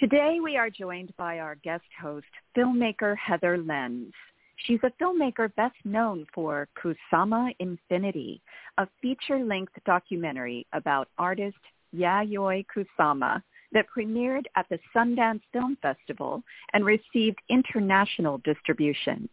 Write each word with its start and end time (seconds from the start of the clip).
Today 0.00 0.38
we 0.40 0.56
are 0.56 0.70
joined 0.70 1.12
by 1.16 1.40
our 1.40 1.56
guest 1.56 1.82
host, 2.00 2.28
filmmaker 2.56 3.16
Heather 3.16 3.58
Lenz. 3.58 4.12
She's 4.54 4.78
a 4.84 4.92
filmmaker 5.02 5.52
best 5.56 5.74
known 5.84 6.24
for 6.32 6.68
Kusama 6.80 7.52
Infinity, 7.58 8.40
a 8.76 8.86
feature-length 9.02 9.72
documentary 9.84 10.64
about 10.72 11.08
artist 11.18 11.56
Yayoi 11.92 12.64
Kusama 12.72 13.42
that 13.72 13.86
premiered 13.92 14.44
at 14.54 14.66
the 14.70 14.78
Sundance 14.94 15.40
Film 15.52 15.76
Festival 15.82 16.44
and 16.74 16.84
received 16.84 17.40
international 17.48 18.38
distribution. 18.44 19.28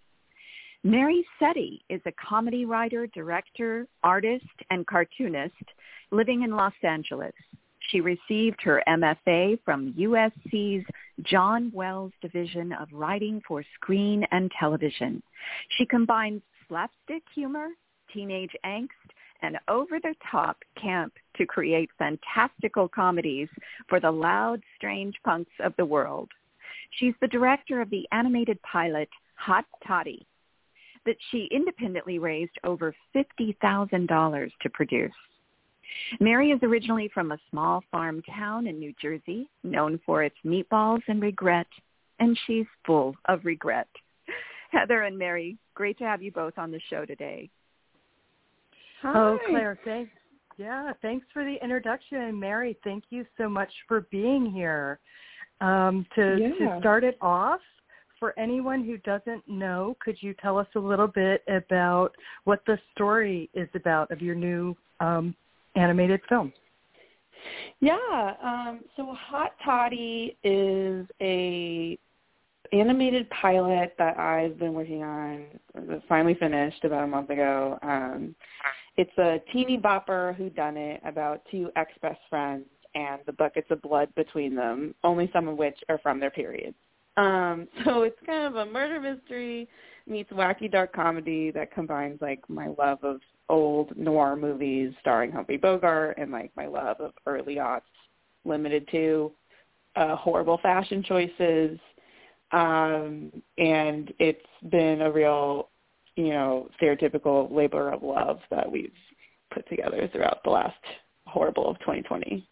Mary 0.84 1.24
Sette 1.38 1.80
is 1.90 2.02
a 2.08 2.14
comedy 2.14 2.66
writer, 2.66 3.06
director, 3.14 3.86
artist, 4.02 4.46
and 4.72 4.88
cartoonist 4.88 5.54
living 6.10 6.42
in 6.42 6.56
Los 6.56 6.74
Angeles. 6.82 7.34
She 7.90 8.02
received 8.02 8.62
her 8.64 8.84
MFA 8.88 9.60
from 9.64 9.94
USC's 9.94 10.86
John 11.24 11.72
Wells 11.74 12.12
Division 12.22 12.74
of 12.74 12.88
Writing 12.92 13.42
for 13.48 13.64
Screen 13.76 14.26
and 14.32 14.52
Television. 14.60 15.22
She 15.78 15.86
combines 15.86 16.42
slapstick 16.68 17.24
humor, 17.34 17.70
teenage 18.12 18.56
angst, 18.66 18.90
and 19.42 19.60
over-the-top 19.68 20.58
camp 20.82 21.14
to 21.36 21.46
create 21.46 21.90
fantastical 21.98 22.88
comedies 22.88 23.50
for 23.88 24.00
the 24.00 24.12
loud, 24.12 24.62
strange 24.76 25.16
punks 25.24 25.52
of 25.60 25.74
the 25.78 25.86
world. 25.86 26.30
She's 26.92 27.14
the 27.22 27.28
director 27.28 27.82
of 27.82 27.90
the 27.90 28.08
animated 28.12 28.60
pilot 28.64 29.10
Hot 29.36 29.66
Toddy 29.86 30.26
that 31.06 31.18
she 31.30 31.48
independently 31.52 32.18
raised 32.18 32.58
over 32.64 32.96
$50,000 33.16 34.52
to 34.62 34.70
produce. 34.72 35.12
Mary 36.20 36.52
is 36.52 36.60
originally 36.64 37.10
from 37.14 37.32
a 37.32 37.38
small 37.50 37.84
farm 37.92 38.22
town 38.24 38.68
in 38.68 38.80
New 38.80 38.94
Jersey, 39.02 39.50
known 39.64 40.00
for 40.06 40.24
its 40.24 40.36
meatballs 40.46 41.02
and 41.08 41.22
regret, 41.22 41.68
and 42.20 42.38
she's 42.46 42.66
full 42.86 43.16
of 43.26 43.44
regret. 43.44 43.88
Heather 44.72 45.04
and 45.04 45.18
Mary, 45.18 45.58
great 45.74 45.98
to 46.00 46.04
have 46.04 46.22
you 46.22 46.32
both 46.32 46.58
on 46.58 46.72
the 46.72 46.82
show 46.90 47.06
today. 47.06 47.50
Hi. 49.02 49.14
Oh, 49.16 49.40
Claire, 49.50 49.80
thanks. 49.86 50.12
Yeah, 50.58 50.94
thanks 51.02 51.26
for 51.34 51.44
the 51.44 51.56
introduction. 51.62 52.40
Mary, 52.40 52.78
thank 52.84 53.04
you 53.10 53.26
so 53.38 53.50
much 53.50 53.72
for 53.88 54.02
being 54.12 54.52
here. 54.52 55.00
Um, 55.62 56.06
to, 56.16 56.38
yeah. 56.40 56.74
to 56.74 56.80
start 56.80 57.04
it 57.04 57.18
off, 57.22 57.62
for 58.20 58.38
anyone 58.40 58.84
who 58.84 58.98
doesn't 59.00 59.48
know, 59.48 59.96
could 60.00 60.16
you 60.22 60.34
tell 60.42 60.58
us 60.58 60.68
a 60.76 60.80
little 60.80 61.08
bit 61.08 61.44
about 61.48 62.12
what 62.46 62.62
the 62.66 62.80
story 62.94 63.50
is 63.54 63.68
about 63.76 64.10
of 64.12 64.22
your 64.22 64.36
new 64.36 64.76
um, 65.00 65.36
animated 65.76 66.22
film? 66.28 66.52
Yeah, 67.80 68.34
um, 68.44 68.82
so 68.96 69.14
Hot 69.14 69.54
Toddy 69.64 70.38
is 70.44 71.06
a 71.22 71.98
animated 72.72 73.30
pilot 73.30 73.94
that 73.98 74.18
I've 74.18 74.58
been 74.58 74.74
working 74.74 75.04
on, 75.04 75.46
finally 76.08 76.36
finished 76.36 76.84
about 76.84 77.04
a 77.04 77.08
month 77.08 77.30
ago. 77.30 77.78
Um, 77.84 78.36
it's 78.98 79.16
a 79.18 79.38
teeny 79.52 79.78
bopper 79.78 80.36
who 80.36 80.50
done 80.50 80.78
it 80.78 81.02
about 81.06 81.42
two 81.52 81.70
ex-best 81.76 82.20
friends 82.30 82.66
and 82.96 83.22
the 83.26 83.34
buckets 83.34 83.68
of 83.70 83.82
blood 83.82 84.14
between 84.16 84.56
them, 84.56 84.96
only 85.04 85.30
some 85.34 85.48
of 85.48 85.58
which 85.58 85.78
are 85.90 86.00
from 86.00 86.20
their 86.20 86.32
periods. 86.32 86.76
Um, 87.18 87.68
so 87.86 88.04
it's 88.04 88.18
kind 88.26 88.46
of 88.46 88.56
a 88.56 88.72
murder 88.72 89.00
mystery 89.00 89.68
meets 90.08 90.32
wacky 90.32 90.72
dark 90.72 90.94
comedy 90.94 91.52
that 91.52 91.74
combines 91.74 92.22
like 92.22 92.42
my 92.48 92.68
love 92.78 93.04
of 93.04 93.20
old 93.50 93.96
noir 93.98 94.36
movies 94.36 94.94
starring 95.02 95.32
Humphrey 95.32 95.58
Bogart 95.58 96.18
and 96.18 96.32
like 96.32 96.52
my 96.56 96.66
love 96.66 97.00
of 97.00 97.14
early 97.26 97.56
aughts 97.56 97.82
limited 98.44 98.88
to 98.92 99.32
uh, 99.96 100.16
horrible 100.16 100.60
fashion 100.62 101.04
choices. 101.04 101.80
Um, 102.52 103.32
and 103.58 104.14
it's 104.20 104.46
been 104.70 105.02
a 105.02 105.12
real, 105.12 105.70
you 106.16 106.30
know, 106.30 106.70
stereotypical 106.82 107.52
labor 107.52 107.92
of 107.92 108.04
love 108.04 108.40
that 108.50 108.72
we've 108.72 108.92
put 109.54 109.68
together 109.70 110.10
throughout 110.12 110.44
the 110.44 110.50
last 110.50 110.78
horrible 111.26 111.70
of 111.70 111.80
2020. 111.80 112.48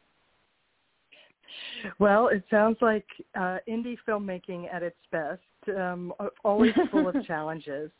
Well, 2.00 2.30
it 2.30 2.44
sounds 2.50 2.78
like 2.82 3.06
uh, 3.36 3.58
indie 3.68 3.98
filmmaking 4.08 4.74
at 4.74 4.84
its 4.84 4.98
best, 5.12 5.42
um, 5.78 6.14
always 6.44 6.74
full 6.92 7.08
of 7.08 7.16
challenges. 7.28 7.92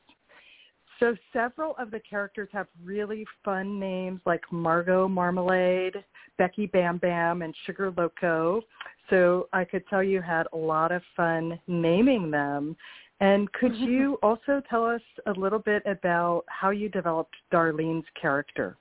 So 1.00 1.16
several 1.32 1.76
of 1.78 1.92
the 1.92 2.00
characters 2.00 2.50
have 2.54 2.68
really 2.84 3.26
fun 3.44 3.80
names 3.80 4.22
like 4.26 4.42
Margot 4.52 5.08
Marmalade, 5.08 6.04
Becky 6.38 6.68
Bam 6.68 6.98
Bam, 6.98 7.42
and 7.42 7.54
Sugar 7.66 7.94
Loco. 7.96 8.62
So 9.10 9.48
I 9.54 9.66
could 9.66 9.86
tell 9.88 10.04
you 10.04 10.22
had 10.22 10.48
a 10.54 10.58
lot 10.58 10.92
of 10.92 11.02
fun 11.16 11.60
naming 11.68 12.32
them. 12.32 12.76
And 13.20 13.52
could 13.54 13.76
you 13.78 14.18
also 14.24 14.62
tell 14.70 14.86
us 14.86 15.02
a 15.26 15.32
little 15.32 15.60
bit 15.60 15.84
about 15.86 16.44
how 16.48 16.70
you 16.70 16.90
developed 16.90 17.36
Darlene's 17.52 18.06
character? 18.20 18.78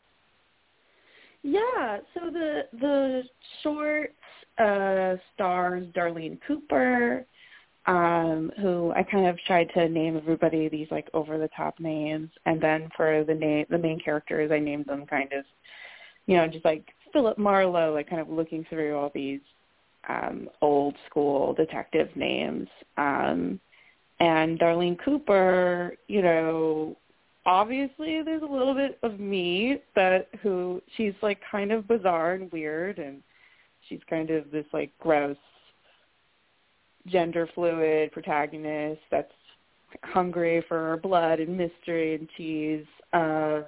Yeah, 1.42 1.98
so 2.14 2.30
the 2.30 2.62
the 2.72 3.22
short 3.62 4.14
uh, 4.58 5.16
stars 5.34 5.86
Darlene 5.92 6.38
Cooper, 6.46 7.26
um, 7.87 8.53
who 8.60 8.93
I 8.94 9.03
kind 9.03 9.26
of 9.26 9.38
tried 9.47 9.70
to 9.75 9.88
name 9.88 10.16
everybody 10.16 10.69
these 10.69 10.88
like 10.91 11.09
over 11.15 11.38
the 11.38 11.48
top 11.56 11.81
names, 11.81 12.31
and 12.47 12.60
then 12.60 12.88
for 12.97 13.25
the 13.25 13.34
name 13.34 13.66
the 13.70 13.78
main 13.78 13.98
characters, 14.00 14.50
I 14.53 14.59
named 14.59 14.87
them 14.87 15.06
kind 15.06 15.32
of, 15.32 15.44
you 16.26 16.37
know, 16.37 16.47
just 16.47 16.65
like 16.65 16.84
Philip 17.12 17.38
Marlowe, 17.38 17.93
like 17.93 18.09
kind 18.09 18.22
of 18.22 18.28
looking 18.28 18.65
through 18.69 18.97
all 18.97 19.10
these 19.15 19.41
um, 20.09 20.48
old 20.60 20.94
school 21.09 21.54
detective 21.54 22.09
names. 22.15 22.69
Um, 22.97 23.60
and 24.20 24.59
Darlene 24.59 24.99
Cooper, 25.04 25.97
you 26.06 26.22
know, 26.22 26.97
obviously 27.44 28.22
there's 28.22 28.43
a 28.43 28.47
little 28.47 28.75
bit 28.75 28.99
of 29.03 29.19
me 29.19 29.78
that 29.97 30.28
who 30.43 30.81
she's 30.97 31.14
like 31.22 31.41
kind 31.50 31.72
of 31.72 31.88
bizarre 31.88 32.34
and 32.34 32.50
weird 32.53 32.99
and 32.99 33.22
she's 33.88 34.00
kind 34.09 34.31
of 34.31 34.50
this 34.50 34.66
like 34.72 34.93
gross 35.00 35.37
gender 37.06 37.48
fluid 37.54 38.12
protagonist 38.12 39.00
that's 39.10 39.32
hungry 40.02 40.64
for 40.68 40.98
blood 41.02 41.40
and 41.40 41.56
mystery 41.56 42.14
and 42.14 42.28
cheese, 42.36 42.86
um, 43.12 43.64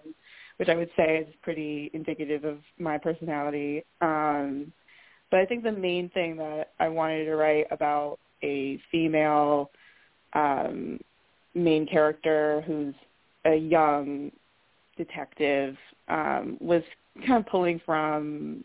which 0.56 0.68
I 0.68 0.74
would 0.74 0.90
say 0.96 1.18
is 1.18 1.34
pretty 1.42 1.90
indicative 1.92 2.44
of 2.44 2.58
my 2.78 2.98
personality. 2.98 3.84
Um, 4.00 4.72
but 5.30 5.40
I 5.40 5.46
think 5.46 5.64
the 5.64 5.72
main 5.72 6.08
thing 6.10 6.36
that 6.36 6.72
I 6.78 6.88
wanted 6.88 7.24
to 7.24 7.34
write 7.34 7.66
about 7.70 8.18
a 8.42 8.80
female 8.90 9.70
um, 10.34 11.00
main 11.54 11.86
character 11.86 12.62
who's 12.66 12.94
a 13.44 13.54
young 13.54 14.30
detective 14.96 15.76
um, 16.08 16.56
was 16.60 16.82
kind 17.26 17.44
of 17.44 17.46
pulling 17.46 17.80
from 17.84 18.64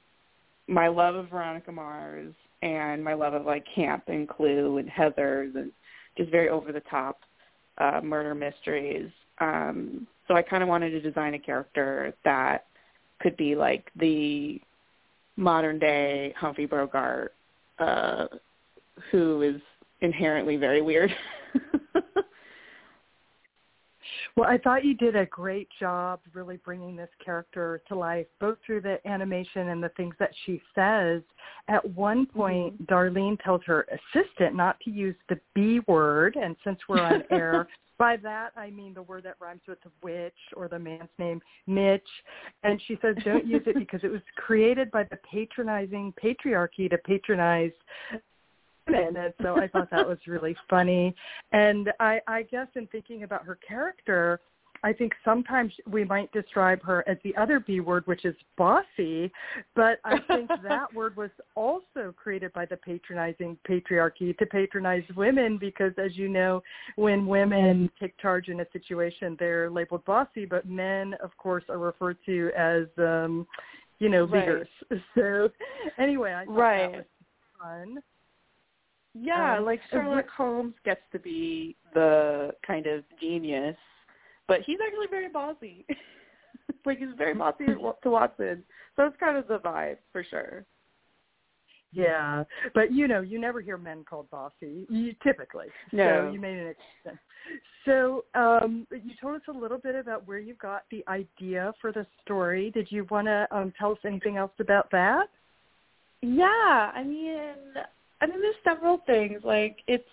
my 0.67 0.87
love 0.87 1.15
of 1.15 1.29
Veronica 1.29 1.71
Mars 1.71 2.33
and 2.61 3.03
my 3.03 3.13
love 3.13 3.33
of 3.33 3.45
like 3.45 3.65
camp 3.73 4.03
and 4.07 4.27
Clue 4.27 4.77
and 4.77 4.89
Heathers 4.89 5.55
and 5.55 5.71
just 6.17 6.31
very 6.31 6.49
over 6.49 6.71
the 6.71 6.81
top 6.81 7.19
uh, 7.77 8.01
murder 8.03 8.35
mysteries. 8.35 9.09
Um, 9.39 10.07
so 10.27 10.35
I 10.35 10.41
kind 10.41 10.61
of 10.61 10.69
wanted 10.69 10.91
to 10.91 11.01
design 11.01 11.33
a 11.33 11.39
character 11.39 12.13
that 12.25 12.65
could 13.21 13.37
be 13.37 13.55
like 13.55 13.89
the 13.95 14.61
modern 15.37 15.79
day 15.79 16.33
Humphrey 16.37 16.65
Bogart, 16.65 17.33
uh, 17.79 18.27
who 19.11 19.41
is 19.41 19.61
inherently 20.01 20.57
very 20.57 20.81
weird. 20.81 21.13
Well, 24.35 24.49
I 24.49 24.57
thought 24.57 24.85
you 24.85 24.93
did 24.93 25.15
a 25.15 25.25
great 25.25 25.67
job 25.79 26.19
really 26.33 26.57
bringing 26.57 26.95
this 26.95 27.09
character 27.23 27.81
to 27.87 27.95
life, 27.95 28.27
both 28.39 28.57
through 28.65 28.81
the 28.81 28.99
animation 29.07 29.69
and 29.69 29.83
the 29.83 29.89
things 29.89 30.15
that 30.19 30.31
she 30.45 30.61
says. 30.75 31.21
At 31.67 31.87
one 31.95 32.25
point, 32.25 32.81
mm-hmm. 32.81 32.93
Darlene 32.93 33.41
tells 33.43 33.61
her 33.65 33.87
assistant 33.91 34.55
not 34.55 34.79
to 34.81 34.91
use 34.91 35.15
the 35.27 35.39
B 35.53 35.81
word, 35.87 36.35
and 36.35 36.55
since 36.63 36.79
we're 36.87 37.01
on 37.01 37.23
air, 37.31 37.67
by 37.99 38.15
that 38.17 38.51
I 38.55 38.71
mean 38.71 38.93
the 38.93 39.01
word 39.03 39.23
that 39.23 39.35
rhymes 39.39 39.61
with 39.67 39.79
the 39.81 39.91
witch 40.01 40.33
or 40.55 40.69
the 40.69 40.79
man's 40.79 41.09
name, 41.19 41.41
Mitch. 41.67 42.07
And 42.63 42.81
she 42.87 42.97
says 43.01 43.15
don't 43.25 43.45
use 43.45 43.63
it 43.67 43.75
because 43.77 43.99
it 44.03 44.11
was 44.11 44.21
created 44.37 44.89
by 44.89 45.03
the 45.03 45.17
patronizing 45.29 46.13
patriarchy 46.23 46.89
to 46.89 46.97
patronize 46.97 47.73
women. 48.91 49.15
And 49.17 49.33
so 49.41 49.57
I 49.57 49.67
thought 49.67 49.89
that 49.91 50.07
was 50.07 50.19
really 50.27 50.55
funny. 50.69 51.15
And 51.51 51.91
I, 51.99 52.19
I 52.27 52.43
guess 52.43 52.67
in 52.75 52.87
thinking 52.87 53.23
about 53.23 53.43
her 53.45 53.57
character, 53.67 54.39
I 54.83 54.93
think 54.93 55.13
sometimes 55.25 55.73
we 55.89 56.03
might 56.03 56.31
describe 56.31 56.81
her 56.83 57.03
as 57.07 57.17
the 57.23 57.35
other 57.35 57.59
B 57.59 57.79
word, 57.79 58.05
which 58.07 58.25
is 58.25 58.35
bossy, 58.57 59.31
but 59.75 59.99
I 60.05 60.19
think 60.27 60.49
that 60.63 60.93
word 60.93 61.15
was 61.17 61.31
also 61.55 62.13
created 62.15 62.53
by 62.53 62.65
the 62.65 62.77
patronizing 62.77 63.57
patriarchy 63.67 64.37
to 64.37 64.45
patronize 64.45 65.03
women 65.15 65.57
because, 65.57 65.91
as 65.97 66.15
you 66.15 66.29
know, 66.29 66.61
when 66.95 67.27
women 67.27 67.89
take 67.99 68.17
charge 68.19 68.47
in 68.47 68.61
a 68.61 68.65
situation, 68.71 69.35
they're 69.39 69.69
labeled 69.69 70.05
bossy, 70.05 70.45
but 70.45 70.67
men, 70.67 71.15
of 71.21 71.35
course, 71.37 71.63
are 71.69 71.77
referred 71.77 72.17
to 72.25 72.51
as, 72.57 72.85
um, 72.99 73.45
you 73.99 74.09
know, 74.09 74.23
leaders. 74.23 74.67
Right. 74.89 75.01
So 75.15 75.49
anyway, 75.97 76.33
I 76.33 76.45
thought 76.45 76.55
right. 76.55 76.91
that 76.91 76.97
was 76.97 77.05
fun. 77.61 77.99
Yeah, 79.13 79.57
um, 79.57 79.65
like 79.65 79.81
Sherlock 79.91 80.29
Holmes 80.29 80.75
gets 80.85 81.01
to 81.11 81.19
be 81.19 81.75
the 81.93 82.51
kind 82.65 82.85
of 82.85 83.03
genius, 83.19 83.75
but 84.47 84.59
he's 84.65 84.77
actually 84.85 85.07
very 85.09 85.29
bossy. 85.29 85.85
like 86.85 86.99
he's 86.99 87.07
very 87.17 87.33
bossy 87.33 87.65
to 87.65 88.09
Watson. 88.09 88.63
So 88.95 89.05
it's 89.05 89.17
kind 89.19 89.37
of 89.37 89.47
the 89.47 89.59
vibe 89.59 89.97
for 90.11 90.23
sure. 90.23 90.65
Yeah, 91.91 92.43
but 92.75 92.91
you 92.91 93.07
know, 93.07 93.21
you 93.21 93.39
never 93.39 93.61
hear 93.61 93.77
men 93.77 94.05
called 94.07 94.29
bossy, 94.29 94.85
you, 94.89 95.15
typically. 95.23 95.67
No. 95.91 96.27
So 96.27 96.31
you 96.31 96.39
made 96.39 96.57
an 96.57 96.67
exception. 96.67 97.19
So 97.85 98.25
um, 98.35 98.85
you 98.91 99.11
told 99.19 99.37
us 99.37 99.41
a 99.47 99.57
little 99.57 99.79
bit 99.79 99.95
about 99.95 100.27
where 100.27 100.37
you 100.37 100.53
got 100.55 100.83
the 100.91 101.03
idea 101.07 101.73
for 101.81 101.91
the 101.91 102.05
story. 102.23 102.69
Did 102.71 102.91
you 102.91 103.07
want 103.09 103.25
to 103.25 103.47
um, 103.51 103.73
tell 103.79 103.93
us 103.93 103.97
anything 104.05 104.37
else 104.37 104.51
about 104.59 104.91
that? 104.91 105.29
Yeah, 106.21 106.91
I 106.93 107.03
mean, 107.03 107.55
I 108.21 108.27
mean, 108.27 108.41
there's 108.41 108.55
several 108.63 108.99
things. 109.05 109.41
Like 109.43 109.77
it's 109.87 110.03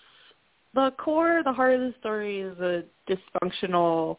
the 0.74 0.92
core, 0.98 1.42
the 1.44 1.52
heart 1.52 1.74
of 1.74 1.80
the 1.80 1.94
story 2.00 2.40
is 2.40 2.58
a 2.58 2.84
dysfunctional, 3.08 4.16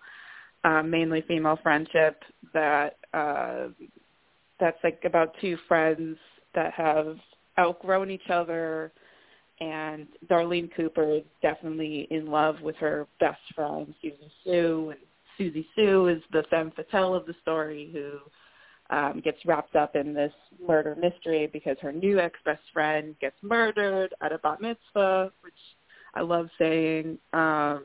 um, 0.63 0.89
mainly 0.89 1.21
female 1.27 1.59
friendship 1.61 2.21
that 2.53 2.97
uh, 3.13 3.67
that's 4.59 4.77
like 4.83 5.01
about 5.05 5.35
two 5.39 5.57
friends 5.67 6.17
that 6.55 6.73
have 6.73 7.17
outgrown 7.59 8.09
each 8.09 8.29
other, 8.29 8.91
and 9.59 10.07
Darlene 10.29 10.69
Cooper 10.75 11.15
is 11.15 11.23
definitely 11.41 12.07
in 12.11 12.27
love 12.27 12.61
with 12.61 12.75
her 12.77 13.07
best 13.19 13.41
friend 13.55 13.93
Susie 14.01 14.31
Sue, 14.43 14.89
and 14.91 14.99
Susie 15.37 15.67
Sue 15.75 16.07
is 16.07 16.21
the 16.31 16.43
femme 16.49 16.71
fatale 16.75 17.13
of 17.13 17.25
the 17.25 17.35
story 17.41 17.89
who 17.93 18.19
um, 18.89 19.21
gets 19.23 19.37
wrapped 19.45 19.75
up 19.75 19.95
in 19.95 20.13
this 20.13 20.33
murder 20.65 20.95
mystery 20.95 21.49
because 21.51 21.77
her 21.81 21.91
new 21.91 22.19
ex-best 22.19 22.61
friend 22.73 23.15
gets 23.19 23.35
murdered 23.41 24.13
at 24.21 24.31
a 24.31 24.37
bat 24.37 24.61
mitzvah, 24.61 25.31
which 25.41 25.53
I 26.13 26.21
love 26.21 26.49
saying. 26.57 27.17
Um, 27.33 27.83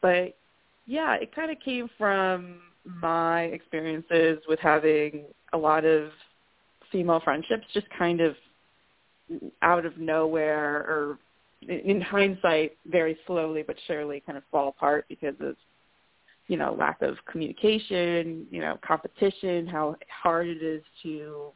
but 0.00 0.36
yeah, 0.86 1.14
it 1.14 1.34
kind 1.34 1.50
of 1.50 1.58
came 1.60 1.88
from 1.98 2.60
my 2.84 3.42
experiences 3.42 4.38
with 4.48 4.58
having 4.60 5.24
a 5.52 5.58
lot 5.58 5.84
of 5.84 6.10
female 6.90 7.20
friendships 7.22 7.64
just 7.72 7.86
kind 7.96 8.20
of 8.20 8.34
out 9.62 9.86
of 9.86 9.96
nowhere 9.98 10.78
or 10.88 11.18
in 11.68 12.00
hindsight 12.00 12.76
very 12.86 13.16
slowly 13.26 13.62
but 13.62 13.76
surely 13.86 14.22
kind 14.24 14.38
of 14.38 14.44
fall 14.50 14.68
apart 14.68 15.04
because 15.08 15.34
of 15.40 15.56
you 16.50 16.56
know, 16.56 16.74
lack 16.76 17.00
of 17.00 17.14
communication, 17.30 18.44
you 18.50 18.60
know, 18.60 18.76
competition, 18.84 19.68
how 19.68 19.94
hard 20.20 20.48
it 20.48 20.60
is 20.60 20.82
to 21.00 21.52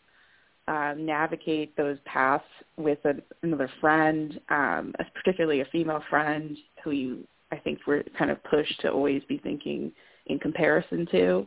um, 0.68 1.04
navigate 1.04 1.76
those 1.76 1.98
paths 2.04 2.44
with 2.76 2.98
a, 3.04 3.14
another 3.42 3.68
friend, 3.80 4.40
um, 4.50 4.94
particularly 5.12 5.62
a 5.62 5.64
female 5.72 6.00
friend 6.08 6.56
who 6.84 6.92
you, 6.92 7.26
I 7.50 7.56
think, 7.56 7.80
were 7.88 8.04
kind 8.16 8.30
of 8.30 8.42
pushed 8.44 8.80
to 8.82 8.92
always 8.92 9.20
be 9.28 9.38
thinking 9.38 9.90
in 10.26 10.38
comparison 10.38 11.08
to. 11.10 11.46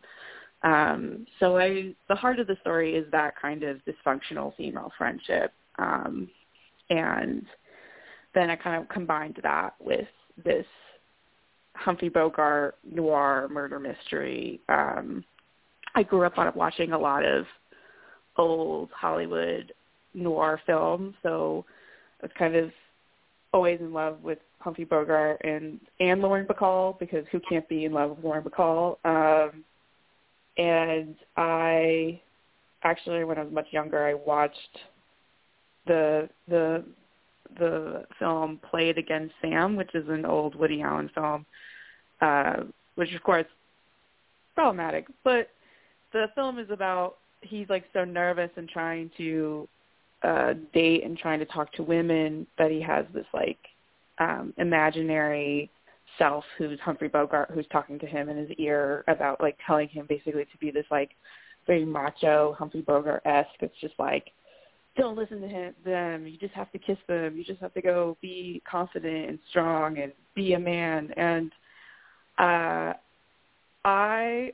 Um, 0.63 1.25
so 1.39 1.57
I, 1.57 1.95
the 2.09 2.15
heart 2.15 2.41
of 2.41 2.47
the 2.47 2.57
story 2.59 2.97
is 2.97 3.09
that 3.13 3.39
kind 3.41 3.63
of 3.63 3.79
dysfunctional 3.85 4.57
female 4.57 4.91
friendship, 4.97 5.53
um, 5.79 6.27
and 6.89 7.45
then 8.35 8.49
I 8.49 8.57
kind 8.57 8.81
of 8.81 8.89
combined 8.89 9.39
that 9.41 9.75
with 9.79 10.09
this 10.43 10.65
Humphrey 11.77 12.09
Bogart 12.09 12.75
noir 12.89 13.47
murder 13.51 13.79
mystery. 13.79 14.59
Um, 14.69 15.23
I 15.95 16.03
grew 16.03 16.25
up 16.25 16.37
on 16.37 16.51
watching 16.55 16.91
a 16.91 16.97
lot 16.97 17.25
of 17.25 17.45
old 18.37 18.89
Hollywood 18.91 19.73
noir 20.13 20.59
films, 20.65 21.15
so 21.23 21.65
I 22.21 22.25
was 22.25 22.31
kind 22.37 22.55
of 22.55 22.71
always 23.53 23.79
in 23.79 23.93
love 23.93 24.21
with 24.21 24.39
Humphrey 24.59 24.85
Bogart 24.85 25.41
and 25.43 25.79
and 25.99 26.21
Lauren 26.21 26.45
Bacall 26.45 26.99
because 26.99 27.25
who 27.31 27.39
can't 27.47 27.67
be 27.69 27.85
in 27.85 27.93
love 27.93 28.11
with 28.11 28.23
Lauren 28.23 28.43
Bacall? 28.43 28.97
Um, 29.05 29.63
and 30.57 31.15
I 31.35 32.19
actually, 32.83 33.23
when 33.23 33.37
I 33.37 33.43
was 33.43 33.53
much 33.53 33.67
younger, 33.71 34.05
I 34.05 34.13
watched 34.13 34.77
the 35.85 36.29
the 36.47 36.83
the 37.57 38.05
film 38.19 38.59
Play 38.69 38.89
It 38.89 38.97
Again 38.97 39.31
Sam, 39.41 39.75
which 39.75 39.93
is 39.93 40.07
an 40.09 40.25
old 40.25 40.55
Woody 40.55 40.81
Allen 40.81 41.09
film, 41.13 41.45
uh, 42.21 42.63
which 42.95 43.13
of 43.13 43.23
course 43.23 43.45
problematic. 44.55 45.07
But 45.23 45.49
the 46.13 46.27
film 46.35 46.59
is 46.59 46.69
about 46.69 47.17
he's 47.41 47.69
like 47.69 47.85
so 47.93 48.03
nervous 48.03 48.49
and 48.55 48.67
trying 48.67 49.11
to 49.17 49.67
uh 50.23 50.53
date 50.73 51.03
and 51.03 51.17
trying 51.17 51.39
to 51.39 51.45
talk 51.45 51.71
to 51.73 51.83
women 51.83 52.47
that 52.57 52.71
he 52.71 52.81
has 52.81 53.05
this 53.13 53.27
like 53.33 53.59
um 54.17 54.53
imaginary 54.57 55.69
self 56.17 56.43
who's 56.57 56.79
Humphrey 56.79 57.07
Bogart 57.07 57.51
who's 57.53 57.67
talking 57.71 57.99
to 57.99 58.07
him 58.07 58.29
in 58.29 58.37
his 58.37 58.49
ear 58.57 59.03
about 59.07 59.39
like 59.41 59.57
telling 59.65 59.87
him 59.89 60.07
basically 60.09 60.45
to 60.45 60.57
be 60.59 60.71
this 60.71 60.85
like 60.89 61.11
very 61.67 61.85
macho 61.85 62.55
Humphrey 62.57 62.81
Bogart 62.81 63.21
esque. 63.25 63.49
It's 63.59 63.79
just 63.79 63.93
like 63.99 64.31
don't 64.97 65.17
listen 65.17 65.41
to 65.41 65.47
him, 65.47 65.73
them. 65.85 66.27
You 66.27 66.37
just 66.37 66.53
have 66.53 66.71
to 66.71 66.79
kiss 66.79 66.97
them. 67.07 67.37
You 67.37 67.43
just 67.43 67.61
have 67.61 67.73
to 67.75 67.81
go 67.81 68.17
be 68.21 68.61
confident 68.69 69.29
and 69.29 69.39
strong 69.49 69.99
and 69.99 70.11
be 70.35 70.53
a 70.53 70.59
man. 70.59 71.11
And 71.15 71.51
uh, 72.37 72.93
I 73.85 74.51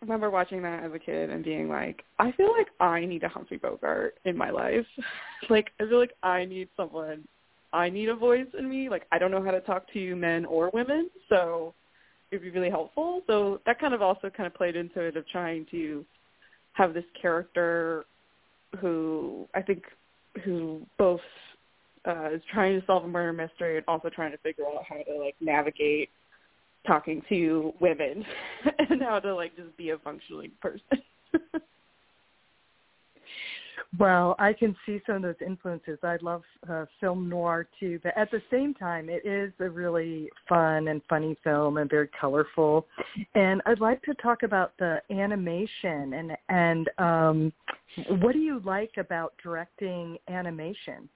remember 0.00 0.30
watching 0.30 0.62
that 0.62 0.84
as 0.84 0.92
a 0.92 0.98
kid 0.98 1.30
and 1.30 1.44
being 1.44 1.68
like, 1.68 2.04
I 2.18 2.32
feel 2.32 2.52
like 2.52 2.68
I 2.80 3.04
need 3.04 3.22
a 3.22 3.28
Humphrey 3.28 3.56
Bogart 3.56 4.16
in 4.24 4.36
my 4.36 4.50
life. 4.50 4.86
like 5.50 5.70
I 5.80 5.84
feel 5.84 5.98
like 5.98 6.14
I 6.22 6.44
need 6.44 6.68
someone. 6.76 7.26
I 7.72 7.88
need 7.88 8.08
a 8.08 8.14
voice 8.14 8.46
in 8.58 8.68
me. 8.68 8.88
Like 8.88 9.06
I 9.12 9.18
don't 9.18 9.30
know 9.30 9.42
how 9.42 9.50
to 9.50 9.60
talk 9.60 9.90
to 9.92 10.16
men 10.16 10.44
or 10.44 10.70
women, 10.72 11.10
so 11.28 11.74
it'd 12.30 12.42
be 12.42 12.50
really 12.50 12.70
helpful. 12.70 13.22
So 13.26 13.60
that 13.66 13.80
kind 13.80 13.94
of 13.94 14.02
also 14.02 14.30
kind 14.30 14.46
of 14.46 14.54
played 14.54 14.76
into 14.76 15.00
it 15.00 15.16
of 15.16 15.26
trying 15.28 15.66
to 15.70 16.04
have 16.74 16.94
this 16.94 17.04
character 17.20 18.04
who 18.80 19.46
I 19.54 19.62
think 19.62 19.84
who 20.44 20.82
both 20.98 21.20
uh, 22.06 22.30
is 22.32 22.42
trying 22.52 22.78
to 22.78 22.86
solve 22.86 23.04
a 23.04 23.08
murder 23.08 23.32
mystery 23.32 23.76
and 23.76 23.84
also 23.88 24.10
trying 24.10 24.32
to 24.32 24.38
figure 24.38 24.64
out 24.64 24.84
how 24.88 24.96
to 24.96 25.18
like 25.18 25.36
navigate 25.40 26.10
talking 26.86 27.22
to 27.28 27.72
women 27.80 28.24
and 28.90 29.02
how 29.02 29.18
to 29.18 29.34
like 29.34 29.56
just 29.56 29.76
be 29.76 29.90
a 29.90 29.98
functioning 29.98 30.50
person. 30.60 31.02
well, 33.98 34.34
I 34.38 34.52
can 34.52 34.76
see 34.84 35.00
some 35.06 35.16
of 35.16 35.22
those 35.22 35.34
influences. 35.44 35.98
I 36.02 36.16
love 36.22 36.42
uh, 36.68 36.86
film 37.00 37.28
noir 37.28 37.68
too, 37.78 38.00
but 38.02 38.16
at 38.16 38.30
the 38.30 38.42
same 38.50 38.74
time, 38.74 39.08
it 39.08 39.26
is 39.26 39.52
a 39.60 39.68
really 39.68 40.28
fun 40.48 40.88
and 40.88 41.00
funny 41.08 41.36
film 41.44 41.78
and 41.78 41.88
very 41.88 42.08
colorful. 42.20 42.86
And 43.34 43.62
I'd 43.66 43.80
like 43.80 44.02
to 44.02 44.14
talk 44.14 44.42
about 44.42 44.72
the 44.78 45.00
animation 45.10 46.14
and 46.14 46.36
and 46.48 46.90
um, 46.98 47.52
what 48.20 48.32
do 48.32 48.38
you 48.38 48.60
like 48.64 48.92
about 48.98 49.34
directing 49.42 50.18
animation? 50.28 51.08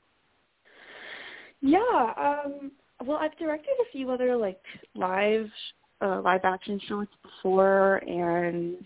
Yeah, 1.61 2.13
um, 2.17 2.71
well, 3.05 3.19
I've 3.19 3.37
directed 3.39 3.75
a 3.81 3.91
few 3.93 4.11
other 4.11 4.37
like 4.37 4.61
live 4.95 5.49
uh, 6.01 6.21
live 6.21 6.43
action 6.45 6.81
shorts 6.87 7.13
before, 7.23 7.97
and 7.97 8.77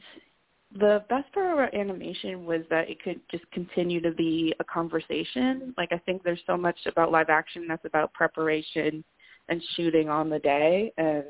the 0.79 1.05
best 1.09 1.33
part 1.33 1.53
about 1.53 1.75
animation 1.75 2.47
was 2.47 2.63
that 2.71 2.89
it 2.89 3.03
could 3.03 3.21
just 3.31 3.45
continue 3.53 4.01
to 4.01 4.13
be 4.13 4.55
a 4.61 4.65
conversation. 4.65 5.75
Like 5.77 5.91
I 5.93 5.99
think 5.99 6.23
there's 6.23 6.41
so 6.47 6.57
much 6.57 6.79
about 6.87 7.13
live 7.13 7.29
action 7.29 7.67
that's 7.69 7.85
about 7.85 8.13
preparation 8.15 9.05
and 9.49 9.63
shooting 9.77 10.09
on 10.09 10.31
the 10.31 10.39
day, 10.39 10.93
and 10.97 11.25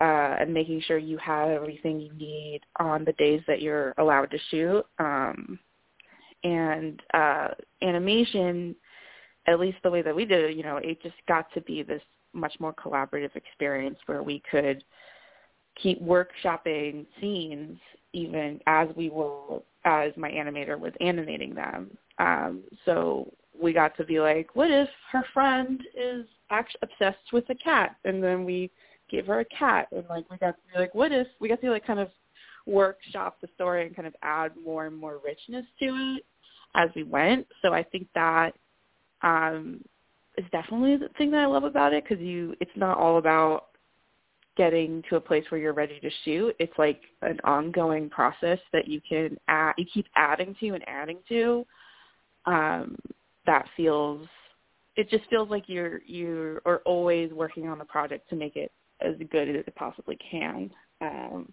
uh, 0.00 0.36
and 0.40 0.52
making 0.52 0.80
sure 0.80 0.98
you 0.98 1.16
have 1.18 1.48
everything 1.48 2.00
you 2.00 2.12
need 2.14 2.60
on 2.80 3.04
the 3.04 3.12
days 3.12 3.40
that 3.46 3.62
you're 3.62 3.94
allowed 3.98 4.30
to 4.32 4.38
shoot. 4.50 4.84
Um, 4.98 5.58
and 6.42 7.00
uh, 7.14 7.48
animation, 7.82 8.74
at 9.46 9.60
least 9.60 9.78
the 9.84 9.90
way 9.90 10.02
that 10.02 10.16
we 10.16 10.24
did 10.24 10.50
it, 10.50 10.56
you 10.56 10.64
know, 10.64 10.78
it 10.78 11.00
just 11.02 11.14
got 11.28 11.46
to 11.54 11.60
be 11.60 11.84
this 11.84 12.02
much 12.32 12.54
more 12.58 12.72
collaborative 12.74 13.36
experience 13.36 13.98
where 14.06 14.22
we 14.22 14.42
could 14.50 14.82
keep 15.80 16.02
workshopping 16.02 17.06
scenes 17.20 17.78
even 18.12 18.60
as 18.66 18.88
we 18.96 19.10
were 19.10 19.60
as 19.84 20.12
my 20.16 20.30
animator 20.30 20.78
was 20.78 20.92
animating 21.00 21.54
them. 21.54 21.96
Um, 22.18 22.62
so 22.84 23.32
we 23.60 23.72
got 23.72 23.96
to 23.96 24.04
be 24.04 24.20
like, 24.20 24.54
what 24.54 24.70
if 24.70 24.88
her 25.10 25.24
friend 25.32 25.80
is 25.96 26.26
actually 26.50 26.80
obsessed 26.82 27.32
with 27.32 27.48
a 27.50 27.54
cat? 27.54 27.96
And 28.04 28.22
then 28.22 28.44
we 28.44 28.70
gave 29.10 29.26
her 29.26 29.40
a 29.40 29.44
cat, 29.46 29.88
and 29.92 30.04
like 30.08 30.30
we 30.30 30.36
got 30.38 30.52
to 30.52 30.72
be 30.72 30.78
like, 30.78 30.94
what 30.94 31.12
if 31.12 31.26
we 31.40 31.48
got 31.48 31.60
to 31.60 31.70
like 31.70 31.86
kind 31.86 32.00
of 32.00 32.08
workshop 32.66 33.38
the 33.40 33.48
story 33.54 33.86
and 33.86 33.94
kind 33.96 34.06
of 34.06 34.14
add 34.22 34.52
more 34.64 34.86
and 34.86 34.96
more 34.96 35.20
richness 35.24 35.64
to 35.80 35.86
it 36.16 36.24
as 36.74 36.88
we 36.94 37.02
went. 37.02 37.46
So 37.60 37.72
I 37.72 37.82
think 37.82 38.06
that 38.14 38.52
um, 39.22 39.80
is 40.36 40.44
definitely 40.52 40.96
the 40.96 41.08
thing 41.18 41.30
that 41.32 41.40
I 41.40 41.46
love 41.46 41.64
about 41.64 41.92
it 41.92 42.04
because 42.04 42.22
you, 42.22 42.54
it's 42.60 42.70
not 42.76 42.98
all 42.98 43.18
about 43.18 43.68
getting 44.56 45.02
to 45.08 45.16
a 45.16 45.20
place 45.20 45.44
where 45.48 45.60
you're 45.60 45.72
ready 45.72 45.98
to 46.00 46.10
shoot. 46.24 46.54
It's 46.58 46.72
like 46.78 47.00
an 47.22 47.38
ongoing 47.44 48.10
process 48.10 48.58
that 48.72 48.86
you 48.86 49.00
can 49.06 49.36
add, 49.48 49.74
you 49.78 49.86
keep 49.92 50.06
adding 50.16 50.54
to 50.60 50.68
and 50.70 50.84
adding 50.86 51.18
to. 51.28 51.66
Um, 52.44 52.96
that 53.46 53.66
feels, 53.76 54.26
it 54.96 55.08
just 55.08 55.24
feels 55.30 55.48
like 55.48 55.64
you're 55.66 56.02
you 56.02 56.60
are 56.66 56.82
always 56.84 57.32
working 57.32 57.68
on 57.68 57.78
the 57.78 57.84
project 57.84 58.28
to 58.30 58.36
make 58.36 58.56
it 58.56 58.72
as 59.00 59.14
good 59.30 59.48
as 59.48 59.64
it 59.66 59.74
possibly 59.74 60.18
can. 60.30 60.70
Um, 61.00 61.52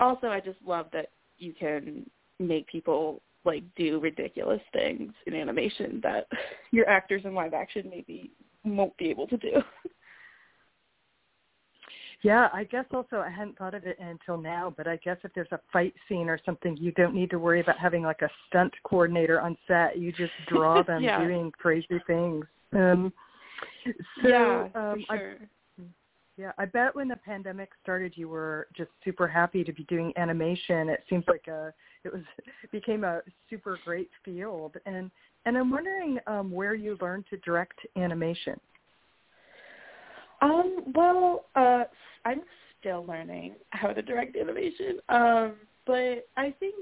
also, 0.00 0.28
I 0.28 0.40
just 0.40 0.58
love 0.66 0.86
that 0.92 1.10
you 1.38 1.54
can 1.58 2.08
make 2.38 2.66
people 2.66 3.22
like 3.44 3.64
do 3.76 3.98
ridiculous 3.98 4.60
things 4.72 5.12
in 5.26 5.34
animation 5.34 6.00
that 6.02 6.28
your 6.70 6.88
actors 6.88 7.22
in 7.24 7.34
live 7.34 7.54
action 7.54 7.88
maybe 7.90 8.30
won't 8.64 8.96
be 8.96 9.10
able 9.10 9.26
to 9.28 9.36
do. 9.36 9.52
Yeah, 12.22 12.48
I 12.52 12.64
guess 12.64 12.84
also 12.94 13.16
I 13.16 13.30
hadn't 13.30 13.58
thought 13.58 13.74
of 13.74 13.84
it 13.84 13.98
until 13.98 14.38
now, 14.38 14.72
but 14.76 14.86
I 14.86 14.96
guess 14.96 15.16
if 15.24 15.32
there's 15.34 15.50
a 15.50 15.58
fight 15.72 15.92
scene 16.08 16.28
or 16.28 16.38
something, 16.46 16.76
you 16.76 16.92
don't 16.92 17.14
need 17.14 17.30
to 17.30 17.38
worry 17.38 17.60
about 17.60 17.78
having 17.78 18.04
like 18.04 18.22
a 18.22 18.30
stunt 18.48 18.72
coordinator 18.84 19.40
on 19.40 19.56
set. 19.66 19.98
You 19.98 20.12
just 20.12 20.32
draw 20.46 20.82
them 20.82 21.02
yeah. 21.02 21.22
doing 21.22 21.50
crazy 21.50 22.00
things. 22.06 22.44
Um, 22.72 23.12
so, 24.22 24.28
yeah, 24.28 24.68
um, 24.74 25.04
for 25.08 25.16
sure. 25.16 25.36
I, 25.40 25.46
yeah, 26.38 26.52
I 26.58 26.64
bet 26.64 26.94
when 26.94 27.08
the 27.08 27.16
pandemic 27.16 27.70
started, 27.82 28.12
you 28.16 28.28
were 28.28 28.68
just 28.74 28.90
super 29.04 29.28
happy 29.28 29.64
to 29.64 29.72
be 29.72 29.84
doing 29.84 30.12
animation. 30.16 30.88
It 30.88 31.04
seems 31.10 31.24
like 31.28 31.46
a 31.48 31.74
it 32.04 32.12
was 32.12 32.22
became 32.72 33.04
a 33.04 33.20
super 33.50 33.78
great 33.84 34.10
field, 34.24 34.76
and 34.86 35.10
and 35.44 35.58
I'm 35.58 35.70
wondering 35.70 36.18
um, 36.26 36.50
where 36.50 36.74
you 36.74 36.96
learned 37.00 37.24
to 37.30 37.36
direct 37.38 37.78
animation. 37.96 38.58
Um, 40.42 40.92
well, 40.94 41.46
uh, 41.54 41.84
I'm 42.24 42.42
still 42.80 43.06
learning 43.06 43.54
how 43.70 43.88
to 43.88 44.02
direct 44.02 44.36
animation. 44.36 44.98
Um, 45.08 45.54
but 45.86 46.26
I 46.36 46.54
think 46.58 46.74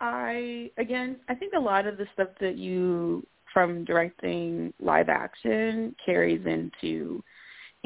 I, 0.00 0.70
again, 0.78 1.16
I 1.28 1.34
think 1.34 1.54
a 1.54 1.60
lot 1.60 1.86
of 1.86 1.96
the 1.96 2.06
stuff 2.14 2.28
that 2.40 2.56
you 2.56 3.26
from 3.52 3.84
directing 3.86 4.72
live 4.80 5.08
action 5.08 5.96
carries 6.04 6.44
into 6.44 7.22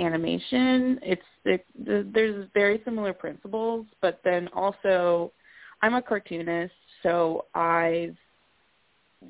animation. 0.00 0.99
It's 1.02 1.22
it, 1.44 1.64
there's 1.78 2.49
very 2.54 2.82
similar 2.84 3.12
principles, 3.12 3.87
but 4.02 4.20
then 4.25 4.49
also 4.49 5.32
I'm 5.80 5.94
a 5.94 6.02
cartoonist, 6.02 6.75
so 7.04 7.46
I've 7.54 8.16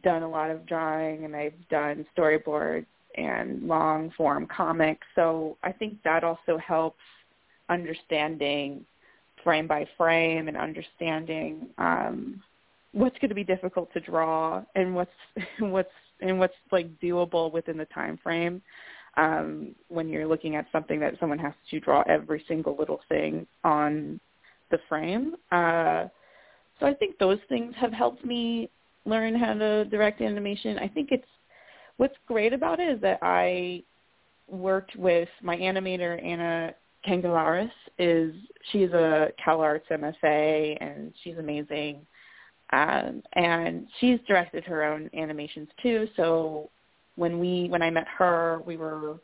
done 0.02 0.22
a 0.22 0.28
lot 0.28 0.50
of 0.50 0.64
drawing 0.66 1.24
and 1.24 1.36
I've 1.36 1.68
done 1.68 2.06
storyboards 2.16 2.86
and 3.16 3.62
long 3.66 4.12
form 4.16 4.46
comics. 4.46 5.06
So 5.14 5.56
I 5.62 5.72
think 5.72 6.02
that 6.04 6.24
also 6.24 6.58
helps 6.58 7.00
understanding 7.68 8.84
frame 9.42 9.66
by 9.66 9.86
frame 9.96 10.48
and 10.48 10.56
understanding 10.56 11.68
um, 11.78 12.42
what's 12.92 13.16
going 13.18 13.28
to 13.28 13.34
be 13.34 13.44
difficult 13.44 13.92
to 13.92 14.00
draw 14.00 14.62
and 14.74 14.94
what's 14.94 15.10
what's 15.60 15.88
and 16.20 16.38
what's 16.38 16.54
like 16.70 16.88
doable 17.00 17.52
within 17.52 17.78
the 17.78 17.86
time 17.86 18.18
frame 18.22 18.60
um, 19.16 19.74
when 19.88 20.08
you're 20.08 20.26
looking 20.26 20.56
at 20.56 20.66
something 20.70 21.00
that 21.00 21.14
someone 21.18 21.38
has 21.38 21.54
to 21.70 21.80
draw 21.80 22.02
every 22.06 22.44
single 22.46 22.76
little 22.78 23.00
thing 23.08 23.46
on 23.64 24.20
the 24.70 24.78
frame. 24.88 25.34
Uh, 25.50 26.06
so 26.78 26.86
I 26.86 26.94
think 26.94 27.18
those 27.18 27.38
things 27.48 27.74
have 27.76 27.92
helped 27.92 28.24
me 28.24 28.70
learn 29.04 29.34
how 29.34 29.54
to 29.54 29.84
direct 29.86 30.20
animation. 30.20 30.78
I 30.78 30.88
think 30.88 31.10
it's 31.10 31.24
what's 32.00 32.16
great 32.26 32.54
about 32.54 32.80
it 32.80 32.88
is 32.88 32.98
that 33.02 33.18
I 33.20 33.82
worked 34.48 34.96
with 34.96 35.28
my 35.42 35.54
animator 35.54 36.24
Anna 36.24 36.72
Kangalaris 37.06 37.70
is 37.98 38.32
she's 38.72 38.88
a 38.92 39.28
CalArts 39.46 39.82
MFA 39.90 40.78
and 40.80 41.12
she's 41.22 41.36
amazing. 41.36 42.00
Um, 42.72 43.22
and 43.34 43.86
she's 44.00 44.18
directed 44.26 44.64
her 44.64 44.82
own 44.82 45.10
animations 45.14 45.68
too. 45.82 46.08
So 46.16 46.70
when 47.16 47.38
we 47.38 47.68
when 47.68 47.82
I 47.82 47.90
met 47.90 48.06
her, 48.16 48.62
we 48.64 48.78
were 48.78 49.20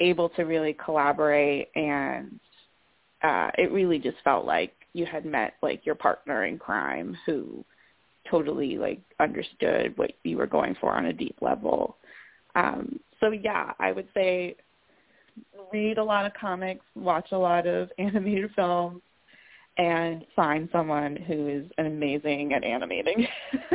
able 0.00 0.30
to 0.30 0.44
really 0.44 0.74
collaborate 0.82 1.68
and 1.76 2.40
uh, 3.22 3.50
it 3.58 3.70
really 3.70 3.98
just 3.98 4.16
felt 4.24 4.46
like 4.46 4.72
you 4.94 5.04
had 5.04 5.26
met 5.26 5.56
like 5.60 5.84
your 5.84 5.94
partner 5.94 6.46
in 6.46 6.58
crime 6.58 7.14
who 7.26 7.62
totally 8.30 8.78
like 8.78 9.00
understood 9.20 9.96
what 9.96 10.12
you 10.24 10.36
were 10.36 10.46
going 10.46 10.76
for 10.80 10.92
on 10.92 11.06
a 11.06 11.12
deep 11.12 11.36
level. 11.40 11.96
Um, 12.54 13.00
so 13.20 13.30
yeah, 13.30 13.72
I 13.78 13.92
would 13.92 14.08
say 14.14 14.56
read 15.72 15.98
a 15.98 16.04
lot 16.04 16.26
of 16.26 16.32
comics, 16.34 16.84
watch 16.94 17.28
a 17.32 17.38
lot 17.38 17.66
of 17.66 17.90
animated 17.98 18.50
films, 18.54 19.00
and 19.76 20.24
find 20.34 20.68
someone 20.72 21.16
who 21.16 21.48
is 21.48 21.64
amazing 21.78 22.52
at 22.52 22.64
animating. 22.64 23.26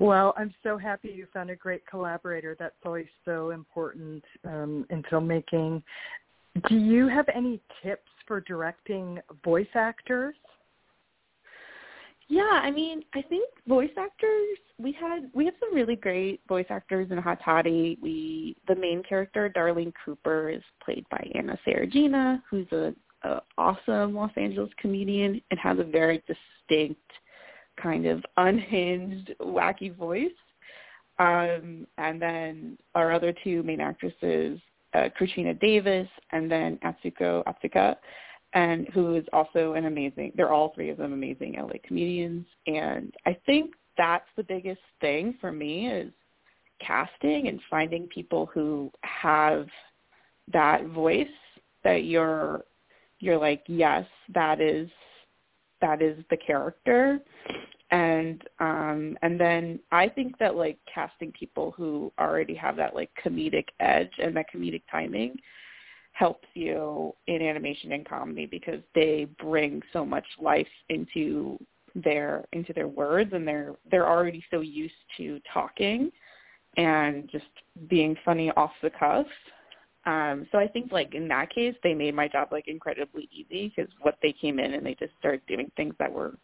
well, 0.00 0.34
I'm 0.36 0.52
so 0.62 0.76
happy 0.76 1.08
you 1.08 1.26
found 1.32 1.50
a 1.50 1.56
great 1.56 1.86
collaborator. 1.86 2.56
That's 2.58 2.74
always 2.84 3.06
so 3.24 3.50
important 3.50 4.22
um, 4.44 4.86
in 4.90 5.02
filmmaking. 5.04 5.82
Do 6.68 6.76
you 6.76 7.08
have 7.08 7.26
any 7.34 7.60
tips 7.82 8.08
for 8.28 8.40
directing 8.40 9.18
voice 9.42 9.66
actors? 9.74 10.34
Yeah, 12.28 12.60
I 12.62 12.70
mean, 12.70 13.02
I 13.14 13.22
think 13.22 13.48
voice 13.66 13.90
actors. 13.98 14.58
We 14.78 14.92
had 14.92 15.30
we 15.34 15.44
have 15.44 15.54
some 15.60 15.74
really 15.74 15.96
great 15.96 16.40
voice 16.48 16.66
actors 16.70 17.10
in 17.10 17.18
Hot 17.18 17.38
Toddy. 17.44 17.98
We 18.00 18.56
the 18.66 18.76
main 18.76 19.02
character, 19.02 19.52
Darlene 19.54 19.92
Cooper, 20.04 20.48
is 20.50 20.62
played 20.82 21.04
by 21.10 21.30
Anna 21.34 21.58
Saragina, 21.66 22.42
who's 22.50 22.70
a, 22.72 22.94
a 23.24 23.42
awesome 23.58 24.14
Los 24.14 24.30
Angeles 24.36 24.70
comedian 24.78 25.40
and 25.50 25.60
has 25.60 25.78
a 25.78 25.84
very 25.84 26.22
distinct, 26.26 27.10
kind 27.80 28.06
of 28.06 28.24
unhinged, 28.36 29.34
wacky 29.40 29.94
voice. 29.94 30.30
Um, 31.18 31.86
and 31.98 32.20
then 32.20 32.78
our 32.94 33.12
other 33.12 33.34
two 33.44 33.62
main 33.62 33.80
actresses, 33.80 34.58
uh, 34.94 35.08
Katrina 35.16 35.54
Davis 35.54 36.08
and 36.32 36.50
then 36.50 36.78
Atsuko 36.84 37.44
Okatsuka 37.44 37.96
and 38.54 38.88
who 38.94 39.16
is 39.16 39.24
also 39.32 39.74
an 39.74 39.86
amazing, 39.86 40.32
they're 40.36 40.52
all 40.52 40.72
three 40.74 40.88
of 40.88 40.96
them 40.96 41.12
amazing 41.12 41.56
LA 41.58 41.74
comedians. 41.86 42.46
And 42.66 43.12
I 43.26 43.36
think 43.46 43.74
that's 43.98 44.28
the 44.36 44.44
biggest 44.44 44.80
thing 45.00 45.34
for 45.40 45.52
me 45.52 45.88
is 45.88 46.12
casting 46.80 47.48
and 47.48 47.60
finding 47.68 48.06
people 48.06 48.46
who 48.46 48.90
have 49.02 49.66
that 50.52 50.86
voice 50.86 51.26
that 51.82 52.04
you're, 52.04 52.64
you're 53.18 53.38
like, 53.38 53.64
yes, 53.66 54.04
that 54.32 54.60
is, 54.60 54.88
that 55.80 56.00
is 56.00 56.16
the 56.30 56.36
character. 56.36 57.20
And, 57.90 58.42
um, 58.60 59.18
and 59.22 59.38
then 59.38 59.80
I 59.90 60.08
think 60.08 60.38
that 60.38 60.54
like 60.54 60.78
casting 60.92 61.32
people 61.32 61.72
who 61.76 62.12
already 62.20 62.54
have 62.54 62.76
that 62.76 62.94
like 62.94 63.10
comedic 63.24 63.66
edge 63.80 64.12
and 64.22 64.36
that 64.36 64.46
comedic 64.54 64.82
timing 64.90 65.36
helps 66.14 66.46
you 66.54 67.12
in 67.26 67.42
animation 67.42 67.92
and 67.92 68.08
comedy 68.08 68.46
because 68.46 68.80
they 68.94 69.26
bring 69.40 69.82
so 69.92 70.06
much 70.06 70.24
life 70.40 70.66
into 70.88 71.58
their 71.96 72.44
into 72.52 72.72
their 72.72 72.88
words 72.88 73.32
and 73.32 73.46
they're 73.46 73.74
they're 73.90 74.08
already 74.08 74.44
so 74.50 74.60
used 74.60 74.94
to 75.16 75.40
talking 75.52 76.10
and 76.76 77.28
just 77.30 77.44
being 77.88 78.16
funny 78.24 78.50
off 78.52 78.72
the 78.82 78.90
cuff. 78.90 79.26
Um, 80.06 80.46
so 80.52 80.58
I 80.58 80.68
think 80.68 80.92
like 80.92 81.14
in 81.14 81.28
that 81.28 81.50
case, 81.50 81.74
they 81.82 81.94
made 81.94 82.14
my 82.14 82.28
job 82.28 82.48
like 82.52 82.68
incredibly 82.68 83.28
easy 83.32 83.72
because 83.74 83.90
what 84.00 84.18
they 84.22 84.32
came 84.32 84.58
in 84.58 84.74
and 84.74 84.86
they 84.86 84.94
just 84.94 85.12
started 85.18 85.42
doing 85.48 85.70
things 85.76 85.94
that 85.98 86.12
were 86.12 86.36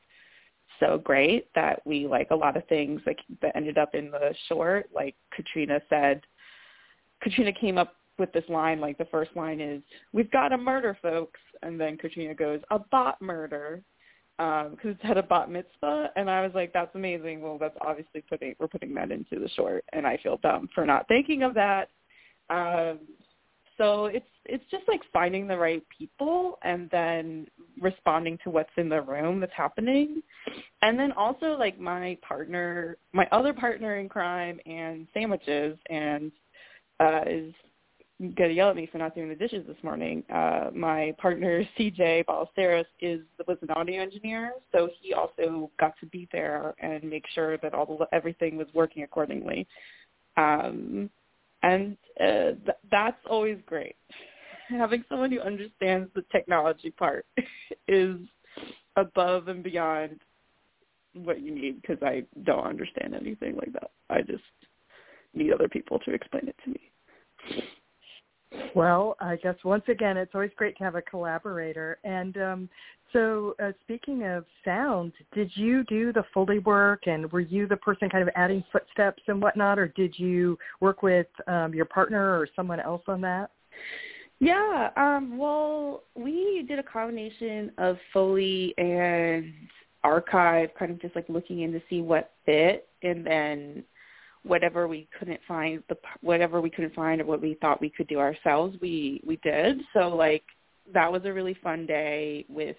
so 0.81 0.99
great 0.99 1.53
that 1.55 1.81
we 1.85 2.07
like 2.07 2.29
a 2.31 2.37
lot 2.37 2.57
of 2.57 2.67
things 2.67 3.01
like 3.07 3.19
that 3.43 3.55
ended 3.55 3.79
up 3.79 3.95
in 3.95 4.11
the 4.11 4.35
short. 4.49 4.89
Like 4.93 5.15
Katrina 5.33 5.81
said, 5.89 6.23
Katrina 7.23 7.53
came 7.53 7.79
up 7.79 7.95
with 8.21 8.33
this 8.33 8.49
line. 8.49 8.81
Like 8.81 8.99
the 8.99 9.07
first 9.07 9.35
line 9.35 9.61
is, 9.61 9.83
"We've 10.13 10.31
got 10.31 10.53
a 10.53 10.59
murder, 10.59 10.97
folks," 11.03 11.41
and 11.63 11.81
then 11.81 11.97
Katrina 11.97 12.35
goes, 12.35 12.61
"A 12.71 12.79
bot 12.79 13.21
murder," 13.21 13.83
because 14.39 14.69
um, 14.85 14.91
it's 14.91 15.03
had 15.03 15.19
a 15.19 15.23
bat 15.23 15.51
mitzvah, 15.51 16.11
and 16.15 16.31
I 16.31 16.43
was 16.43 16.53
like, 16.55 16.73
"That's 16.73 16.95
amazing." 16.95 17.41
Well, 17.41 17.59
that's 17.59 17.77
obviously 17.81 18.23
putting 18.29 18.55
we're 18.61 18.69
putting 18.69 18.95
that 18.95 19.11
into 19.11 19.41
the 19.41 19.49
short, 19.57 19.85
and 19.93 20.07
I 20.07 20.19
feel 20.23 20.39
dumb 20.43 20.69
for 20.75 20.87
not 20.87 21.09
thinking 21.09 21.43
of 21.43 21.55
that. 21.55 21.89
Um, 22.49 23.01
so 23.81 24.07
it's 24.07 24.27
it's 24.45 24.65
just 24.71 24.85
like 24.89 25.01
finding 25.11 25.47
the 25.47 25.57
right 25.57 25.83
people 25.97 26.59
and 26.63 26.91
then 26.91 27.47
responding 27.81 28.39
to 28.45 28.51
what's 28.51 28.71
in 28.77 28.91
the 28.91 29.01
room 29.01 29.41
that's 29.41 29.53
happening 29.57 30.23
and 30.83 30.99
then 30.99 31.13
also 31.13 31.57
like 31.59 31.81
my 31.81 32.19
partner 32.27 32.99
my 33.15 33.27
other 33.33 33.55
partner 33.55 33.97
in 33.97 34.09
crime 34.09 34.61
and 34.67 35.07
sandwiches 35.15 35.79
and 35.89 36.31
uh 37.01 37.23
is 37.27 37.55
gonna 38.37 38.53
yell 38.53 38.71
at 38.71 38.77
me 38.77 38.89
for 38.91 38.99
not 38.99 39.15
doing 39.15 39.29
the 39.29 39.35
dishes 39.35 39.67
this 39.67 39.77
morning 39.83 40.23
uh 40.33 40.69
my 40.75 41.15
partner 41.19 41.63
cj 41.79 42.25
ballesteros 42.27 42.85
is 43.01 43.21
was 43.49 43.57
an 43.63 43.71
audio 43.71 44.03
engineer 44.03 44.53
so 44.73 44.91
he 45.01 45.15
also 45.15 45.71
got 45.81 45.95
to 45.99 46.07
be 46.07 46.29
there 46.33 46.75
and 46.81 47.03
make 47.03 47.25
sure 47.35 47.57
that 47.59 47.73
all 47.73 47.87
the 47.87 48.07
everything 48.15 48.57
was 48.57 48.67
working 48.75 49.03
accordingly 49.03 49.67
um 50.37 51.09
and 51.63 51.97
uh, 52.21 52.53
th- 52.65 52.79
that's 52.91 53.21
always 53.29 53.59
great. 53.67 53.97
Having 54.69 55.05
someone 55.09 55.31
who 55.31 55.41
understands 55.41 56.11
the 56.15 56.25
technology 56.31 56.91
part 56.91 57.27
is 57.89 58.17
above 58.97 59.49
and 59.49 59.63
beyond 59.63 60.21
what 61.15 61.43
you 61.43 61.53
need 61.53 61.83
because 61.83 61.99
I 62.03 62.25
don't 62.45 62.67
understand 62.67 63.15
anything 63.15 63.57
like 63.57 63.73
that. 63.73 63.91
I 64.09 64.23
just 64.23 64.45
need 65.35 65.53
other 65.53 65.69
people 65.69 65.99
to 66.01 66.13
explain 66.13 66.49
it 66.49 66.57
to 66.65 66.71
me. 66.71 66.91
Well, 68.75 69.17
I 69.21 69.37
guess 69.37 69.57
once 69.65 69.85
again, 69.89 70.17
it's 70.17 70.35
always 70.35 70.51
great 70.57 70.77
to 70.79 70.85
have 70.85 70.95
a 70.95 71.03
collaborator. 71.03 71.99
And 72.05 72.37
um, 72.37 72.69
so, 73.13 73.55
uh, 73.63 73.73
speaking 73.83 74.25
of 74.25 74.45
sound, 74.65 75.13
did 75.35 75.51
you 75.55 75.85
do 75.85 76.13
the 76.13 76.25
Foley 76.33 76.61
work, 76.61 77.07
and 77.07 77.31
were 77.33 77.41
you 77.41 77.67
the 77.67 77.77
person 77.77 78.09
kind 78.09 78.23
of 78.23 78.31
adding 78.37 78.63
footsteps 78.73 79.23
and 79.27 79.43
whatnot, 79.43 79.79
or 79.79 79.89
did 79.89 80.15
you 80.17 80.59
work 80.81 81.03
with 81.03 81.27
um, 81.47 81.75
your 81.75 81.85
partner 81.85 82.39
or 82.39 82.49
someone 82.55 82.81
else 82.81 83.03
on 83.09 83.21
that? 83.23 83.51
Yeah, 84.39 84.91
um, 84.97 85.37
well, 85.37 86.05
we 86.15 86.65
did 86.67 86.79
a 86.79 86.83
combination 86.83 87.73
of 87.79 87.99
Foley 88.13 88.75
and 88.79 89.53
archive, 90.03 90.71
kind 90.79 90.91
of 90.91 91.01
just 91.01 91.15
like 91.15 91.29
looking 91.29 91.61
in 91.61 91.73
to 91.73 91.83
see 91.91 92.01
what 92.01 92.33
fit, 92.47 92.89
and 93.03 93.27
then 93.27 93.85
whatever 94.43 94.89
we 94.89 95.07
couldn't 95.19 95.41
find 95.47 95.83
the 95.89 95.97
whatever 96.23 96.61
we 96.61 96.71
couldn't 96.71 96.95
find 96.95 97.21
or 97.21 97.25
what 97.25 97.43
we 97.43 97.55
thought 97.61 97.81
we 97.81 97.91
could 97.91 98.09
do 98.09 98.19
ourselves 98.19 98.77
we 98.81 99.21
we 99.27 99.37
did. 99.37 99.81
So 99.93 100.09
like 100.09 100.45
that 100.93 101.11
was 101.11 101.23
a 101.25 101.33
really 101.33 101.57
fun 101.63 101.87
day 101.87 102.45
with 102.49 102.77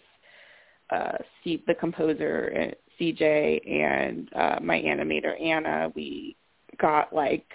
uh 0.90 1.18
C, 1.44 1.64
the 1.68 1.76
composer 1.76 2.74
CJ 3.00 3.70
and 3.70 4.30
uh 4.34 4.60
my 4.62 4.80
animator 4.82 5.40
Anna. 5.42 5.92
We 5.96 6.36
got 6.80 7.14
like 7.14 7.46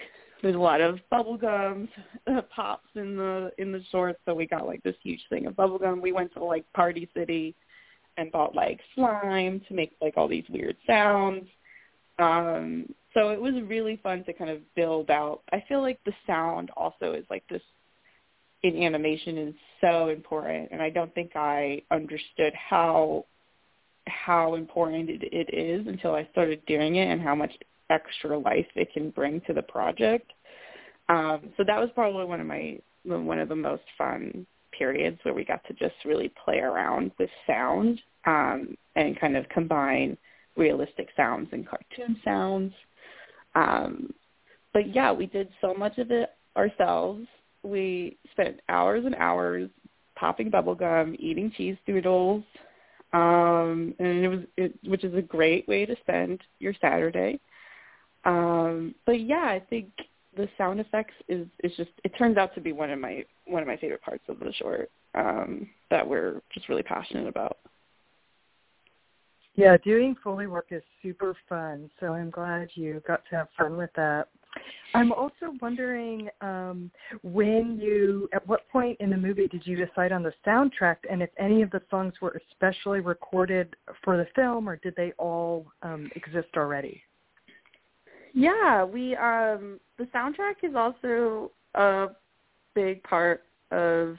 there's 0.41 0.55
a 0.55 0.59
lot 0.59 0.81
of 0.81 0.99
bubble 1.09 1.37
gum 1.37 1.89
uh, 2.27 2.41
pops 2.55 2.87
in 2.95 3.17
the 3.17 3.51
in 3.57 3.73
the 3.73 3.83
shorts 3.91 4.19
so 4.25 4.33
we 4.33 4.47
got 4.47 4.65
like 4.65 4.83
this 4.83 4.95
huge 5.03 5.21
thing 5.29 5.47
of 5.47 5.55
bubble 5.55 5.79
gum. 5.79 6.01
We 6.01 6.13
went 6.13 6.33
to 6.33 6.43
like 6.43 6.71
party 6.73 7.09
city 7.13 7.55
and 8.15 8.31
bought 8.31 8.55
like 8.55 8.79
slime 8.95 9.61
to 9.67 9.73
make 9.73 9.91
like 10.01 10.13
all 10.15 10.29
these 10.29 10.45
weird 10.49 10.77
sounds. 10.87 11.45
Um 12.19 12.85
so 13.13 13.29
it 13.29 13.41
was 13.41 13.53
really 13.65 13.99
fun 14.03 14.23
to 14.25 14.33
kind 14.33 14.49
of 14.49 14.59
build 14.75 15.09
out. 15.09 15.41
I 15.51 15.63
feel 15.67 15.81
like 15.81 15.99
the 16.05 16.13
sound 16.25 16.69
also 16.75 17.13
is 17.13 17.25
like 17.29 17.43
this 17.49 17.61
in 18.63 18.81
animation 18.83 19.37
is 19.37 19.53
so 19.81 20.09
important, 20.09 20.69
and 20.71 20.81
I 20.81 20.89
don't 20.89 21.13
think 21.13 21.35
I 21.35 21.81
understood 21.91 22.53
how 22.53 23.25
how 24.07 24.55
important 24.55 25.09
it, 25.09 25.21
it 25.31 25.53
is 25.53 25.85
until 25.85 26.15
I 26.15 26.27
started 26.31 26.65
doing 26.65 26.95
it 26.95 27.09
and 27.09 27.21
how 27.21 27.35
much 27.35 27.51
extra 27.89 28.37
life 28.37 28.65
it 28.75 28.91
can 28.93 29.09
bring 29.11 29.41
to 29.41 29.53
the 29.53 29.61
project. 29.61 30.31
Um, 31.09 31.49
so 31.57 31.63
that 31.65 31.79
was 31.79 31.89
probably 31.93 32.25
one 32.25 32.41
of 32.41 32.47
my 32.47 32.79
one 33.03 33.39
of 33.39 33.47
the 33.47 33.55
most 33.55 33.83
fun 33.97 34.45
periods 34.77 35.17
where 35.23 35.33
we 35.33 35.45
got 35.45 35.65
to 35.65 35.73
just 35.73 35.95
really 36.05 36.31
play 36.43 36.59
around 36.59 37.11
with 37.17 37.29
sound 37.45 37.99
um, 38.25 38.75
and 38.95 39.19
kind 39.19 39.37
of 39.37 39.47
combine 39.49 40.17
realistic 40.57 41.07
sounds 41.15 41.47
and 41.51 41.67
cartoon 41.67 42.19
sounds. 42.25 42.73
Um, 43.55 44.13
but 44.73 44.93
yeah, 44.93 45.11
we 45.11 45.25
did 45.25 45.49
so 45.61 45.73
much 45.73 45.97
of 45.97 46.11
it 46.11 46.29
ourselves. 46.55 47.25
We 47.63 48.17
spent 48.31 48.59
hours 48.69 49.05
and 49.05 49.15
hours 49.15 49.69
popping 50.15 50.49
bubble 50.49 50.75
gum, 50.75 51.15
eating 51.19 51.51
cheese 51.55 51.77
doodles, 51.85 52.43
um, 53.13 53.93
and 53.99 54.23
it 54.23 54.27
was 54.27 54.39
it, 54.57 54.73
which 54.85 55.03
is 55.03 55.15
a 55.15 55.21
great 55.21 55.67
way 55.67 55.85
to 55.85 55.95
spend 56.01 56.41
your 56.59 56.73
Saturday. 56.81 57.39
Um, 58.25 58.93
but 59.05 59.21
yeah, 59.21 59.45
I 59.45 59.61
think 59.69 59.89
the 60.35 60.47
sound 60.57 60.79
effects 60.79 61.13
is 61.27 61.47
is 61.63 61.71
just 61.77 61.89
it 62.03 62.11
turns 62.17 62.37
out 62.37 62.53
to 62.55 62.61
be 62.61 62.73
one 62.73 62.91
of 62.91 62.99
my 62.99 63.23
one 63.45 63.61
of 63.61 63.67
my 63.67 63.77
favorite 63.77 64.01
parts 64.01 64.23
of 64.27 64.39
the 64.39 64.53
short 64.53 64.91
um, 65.15 65.69
that 65.89 66.07
we're 66.07 66.41
just 66.53 66.69
really 66.69 66.83
passionate 66.83 67.27
about. 67.27 67.57
Yeah, 69.57 69.75
doing 69.83 70.15
Foley 70.23 70.45
work 70.45 70.67
is 70.69 70.83
super 71.01 71.35
fun. 71.49 71.89
So 71.99 72.13
I'm 72.13 72.29
glad 72.29 72.69
you 72.75 73.01
got 73.07 73.23
to 73.31 73.37
have 73.37 73.47
fun 73.57 73.75
with 73.75 73.89
that. 73.95 74.29
I'm 74.93 75.11
also 75.11 75.55
wondering 75.61 76.29
um, 76.41 76.91
when 77.23 77.79
you, 77.81 78.29
at 78.33 78.47
what 78.47 78.69
point 78.69 78.97
in 78.99 79.09
the 79.09 79.17
movie 79.17 79.47
did 79.47 79.65
you 79.65 79.75
decide 79.75 80.11
on 80.11 80.21
the 80.21 80.33
soundtrack, 80.45 80.97
and 81.09 81.23
if 81.23 81.31
any 81.39 81.63
of 81.63 81.71
the 81.71 81.81
songs 81.89 82.13
were 82.21 82.39
especially 82.51 82.99
recorded 82.99 83.75
for 84.03 84.15
the 84.15 84.27
film, 84.35 84.69
or 84.69 84.77
did 84.77 84.95
they 84.95 85.11
all 85.17 85.65
um, 85.81 86.09
exist 86.15 86.49
already? 86.55 87.01
Yeah, 88.33 88.83
we 88.83 89.15
um, 89.15 89.79
the 89.97 90.05
soundtrack 90.13 90.63
is 90.63 90.75
also 90.75 91.51
a 91.73 92.07
big 92.75 93.01
part 93.03 93.43
of 93.71 94.17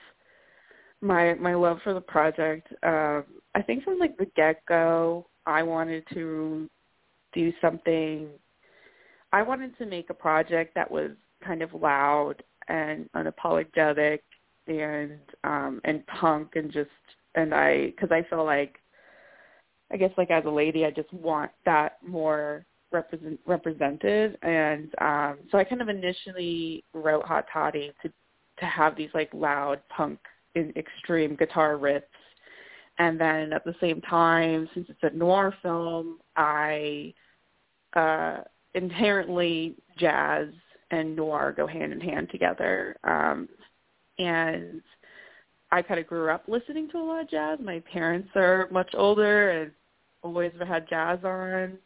my 1.01 1.35
my 1.35 1.55
love 1.55 1.79
for 1.85 1.95
the 1.95 2.01
project. 2.01 2.67
Um, 2.83 3.25
I 3.59 3.63
think 3.63 3.83
from 3.83 3.99
like 3.99 4.17
the 4.17 4.27
get 4.37 4.65
go, 4.67 5.27
I 5.45 5.65
wanted 5.65 6.05
to 6.15 6.71
do 7.33 7.53
something. 7.61 8.29
I 9.33 9.43
wanted 9.43 9.77
to 9.79 9.87
make 9.87 10.11
a 10.11 10.15
project 10.15 10.77
that 10.77 10.89
was 10.89 11.11
kind 11.45 11.63
of 11.63 11.75
loud 11.75 12.37
and 12.69 13.11
unapologetic 13.17 14.21
and 14.69 15.19
um 15.45 15.81
and 15.85 16.07
punk 16.07 16.53
and 16.55 16.71
just 16.71 16.91
and 17.35 17.53
I 17.53 17.87
because 17.87 18.11
I 18.13 18.23
feel 18.31 18.45
like 18.45 18.77
I 19.93 19.97
guess 19.97 20.11
like 20.17 20.31
as 20.31 20.45
a 20.45 20.51
lady 20.51 20.85
I 20.85 20.91
just 20.91 21.13
want 21.13 21.51
that 21.65 21.97
more 22.07 22.65
represent 22.93 23.41
represented 23.47 24.37
and 24.43 24.93
um 25.01 25.39
so 25.51 25.59
I 25.59 25.65
kind 25.65 25.83
of 25.83 25.89
initially 25.89 26.85
wrote 26.93 27.25
Hot 27.25 27.47
Toddy 27.53 27.93
to 28.03 28.13
to 28.61 28.67
have 28.67 28.95
these 28.95 29.11
like 29.15 29.31
loud 29.33 29.81
punk 29.89 30.19
in 30.55 30.73
extreme 30.77 31.35
guitar 31.35 31.77
riffs 31.77 32.03
and 32.99 33.21
then 33.21 33.53
at 33.53 33.65
the 33.65 33.75
same 33.81 34.01
time, 34.03 34.69
since 34.75 34.87
it's 34.89 34.99
a 35.03 35.17
noir 35.17 35.55
film, 35.63 36.19
I 36.37 37.15
uh, 37.95 38.39
inherently 38.75 39.77
jazz 39.99 40.49
and 40.91 41.15
noir 41.15 41.55
go 41.57 41.67
hand 41.67 41.93
in 41.93 42.01
hand 42.01 42.29
together. 42.31 42.97
Um, 43.05 43.49
and 44.19 44.83
I 45.71 45.83
kind 45.83 46.01
of 46.01 46.07
grew 46.07 46.31
up 46.31 46.45
listening 46.49 46.89
to 46.91 46.99
a 46.99 47.05
lot 47.05 47.23
of 47.23 47.31
jazz. 47.31 47.59
My 47.63 47.81
parents 47.93 48.31
are 48.35 48.69
much 48.73 48.91
older 48.95 49.51
and 49.51 49.71
always 50.23 50.53
have 50.59 50.67
had 50.67 50.89
jazz 50.89 51.19
on. 51.23 51.79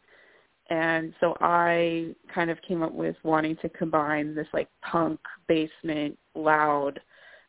And 0.69 1.13
so 1.19 1.35
I 1.41 2.15
kind 2.33 2.49
of 2.49 2.57
came 2.67 2.81
up 2.81 2.93
with 2.93 3.17
wanting 3.23 3.57
to 3.57 3.69
combine 3.69 4.33
this 4.33 4.47
like 4.53 4.69
punk 4.81 5.19
basement 5.47 6.17
loud 6.33 6.99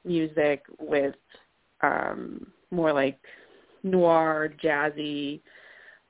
music 0.05 0.63
with 0.79 1.15
um 1.81 2.47
more 2.71 2.93
like 2.93 3.19
noir, 3.85 4.53
jazzy 4.63 5.41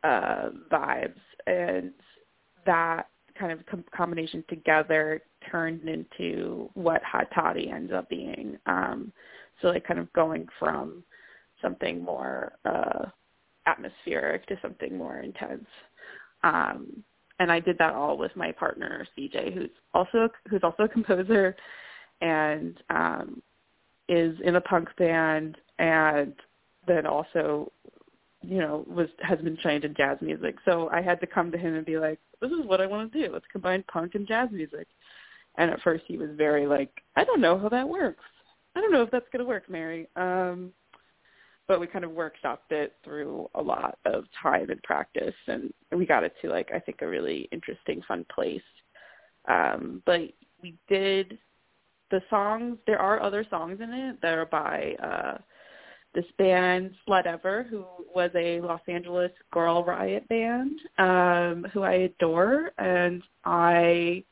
uh, 0.02 0.50
vibes, 0.70 1.20
and 1.46 1.92
that 2.64 3.08
kind 3.38 3.52
of 3.52 3.64
com- 3.66 3.84
combination 3.94 4.44
together 4.48 5.20
turned 5.50 5.88
into 5.88 6.70
what 6.74 7.02
Hot 7.02 7.26
Toddy 7.34 7.70
ends 7.70 7.92
up 7.92 8.08
being. 8.08 8.56
Um, 8.66 9.12
so 9.60 9.68
like 9.68 9.86
kind 9.86 10.00
of 10.00 10.12
going 10.12 10.46
from 10.58 11.02
something 11.60 12.02
more 12.02 12.52
uh, 12.64 13.06
atmospheric 13.66 14.46
to 14.46 14.58
something 14.62 14.96
more 14.96 15.18
intense. 15.18 15.66
Um, 16.42 17.02
and 17.40 17.50
I 17.50 17.60
did 17.60 17.78
that 17.78 17.94
all 17.94 18.16
with 18.16 18.34
my 18.36 18.52
partner 18.52 19.06
CJ, 19.18 19.54
who's 19.54 19.70
also 19.92 20.28
who's 20.48 20.62
also 20.62 20.84
a 20.84 20.88
composer, 20.88 21.56
and 22.20 22.80
um, 22.90 23.42
is 24.08 24.36
in 24.44 24.56
a 24.56 24.60
punk 24.60 24.88
band 24.96 25.56
and 25.78 26.34
then 26.86 27.06
also 27.06 27.70
you 28.42 28.58
know 28.58 28.84
was 28.88 29.08
has 29.20 29.38
been 29.40 29.56
trained 29.56 29.84
in 29.84 29.94
jazz 29.94 30.18
music 30.20 30.56
so 30.64 30.88
i 30.90 31.00
had 31.00 31.20
to 31.20 31.26
come 31.26 31.50
to 31.50 31.58
him 31.58 31.74
and 31.74 31.86
be 31.86 31.98
like 31.98 32.18
this 32.40 32.50
is 32.50 32.66
what 32.66 32.80
i 32.80 32.86
want 32.86 33.10
to 33.12 33.26
do 33.26 33.32
let's 33.32 33.46
combine 33.50 33.82
punk 33.90 34.14
and 34.14 34.28
jazz 34.28 34.48
music 34.52 34.86
And 35.56 35.70
at 35.70 35.80
first 35.82 36.04
he 36.06 36.16
was 36.16 36.30
very 36.36 36.66
like, 36.66 36.90
I 37.16 37.24
don't 37.24 37.40
know 37.40 37.58
how 37.58 37.68
that 37.68 37.88
works. 37.88 38.24
I 38.74 38.80
don't 38.80 38.92
know 38.92 39.02
if 39.02 39.10
that's 39.10 39.28
going 39.32 39.44
to 39.44 39.48
work, 39.48 39.70
Mary. 39.70 40.08
Um, 40.16 40.72
but 41.66 41.80
we 41.80 41.86
kind 41.86 42.04
of 42.04 42.10
workshopped 42.10 42.70
it 42.70 42.94
through 43.02 43.48
a 43.54 43.62
lot 43.62 43.98
of 44.04 44.24
time 44.42 44.68
and 44.68 44.82
practice, 44.82 45.34
and 45.46 45.72
we 45.96 46.04
got 46.04 46.24
it 46.24 46.34
to 46.42 46.50
like 46.50 46.70
I 46.74 46.78
think 46.78 47.00
a 47.00 47.08
really 47.08 47.48
interesting, 47.52 48.02
fun 48.06 48.26
place. 48.34 48.60
Um, 49.48 50.02
but 50.04 50.20
we 50.62 50.74
did 50.88 51.38
the 52.10 52.20
songs. 52.28 52.76
There 52.86 52.98
are 52.98 53.22
other 53.22 53.46
songs 53.48 53.80
in 53.80 53.92
it 53.92 54.20
that 54.20 54.36
are 54.36 54.44
by 54.44 54.94
uh, 55.02 55.38
this 56.14 56.24
band 56.38 56.92
Slutever, 57.06 57.68
who 57.68 57.84
was 58.14 58.30
a 58.34 58.60
Los 58.60 58.80
Angeles 58.88 59.32
girl 59.52 59.84
riot 59.84 60.28
band, 60.28 60.78
um, 60.98 61.66
who 61.72 61.82
I 61.82 61.92
adore, 61.94 62.70
and 62.78 63.22
I 63.44 64.24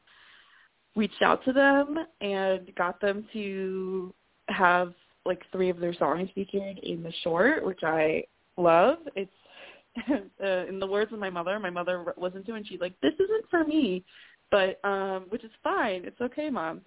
reached 0.95 1.23
out 1.23 1.45
to 1.45 1.53
them 1.53 1.97
and 2.21 2.73
got 2.77 3.01
them 3.01 3.27
to 3.33 4.14
have 4.49 4.92
like 5.25 5.42
three 5.53 5.71
of 5.71 5.79
their 5.79 5.95
songs 5.95 6.29
featured 6.35 6.79
in 6.83 7.03
the 7.03 7.12
short, 7.23 7.64
which 7.64 7.81
I 7.83 8.25
love. 8.57 8.99
It's 9.16 9.31
uh, 10.11 10.66
in 10.68 10.79
the 10.79 10.87
words 10.87 11.12
of 11.12 11.18
my 11.18 11.31
mother. 11.31 11.59
My 11.59 11.71
mother 11.71 12.14
listened 12.16 12.47
to 12.47 12.55
it 12.55 12.59
and 12.59 12.66
she's 12.66 12.81
like, 12.81 12.99
"This 13.01 13.14
isn't 13.14 13.51
for 13.51 13.64
me," 13.64 14.05
but 14.51 14.81
um, 14.85 15.27
which 15.29 15.45
is 15.45 15.51
fine. 15.62 16.05
It's 16.05 16.21
okay, 16.21 16.49
mom. 16.49 16.83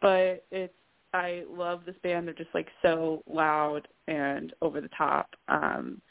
But 0.00 0.44
it's 0.50 0.74
I 1.14 1.44
love 1.48 1.82
this 1.86 1.94
band. 2.02 2.26
They're 2.26 2.34
just 2.34 2.54
like 2.54 2.66
so 2.82 3.22
loud 3.30 3.86
and 4.08 4.52
over 4.60 4.80
the 4.80 4.88
top. 4.88 5.30
Um, 5.48 6.02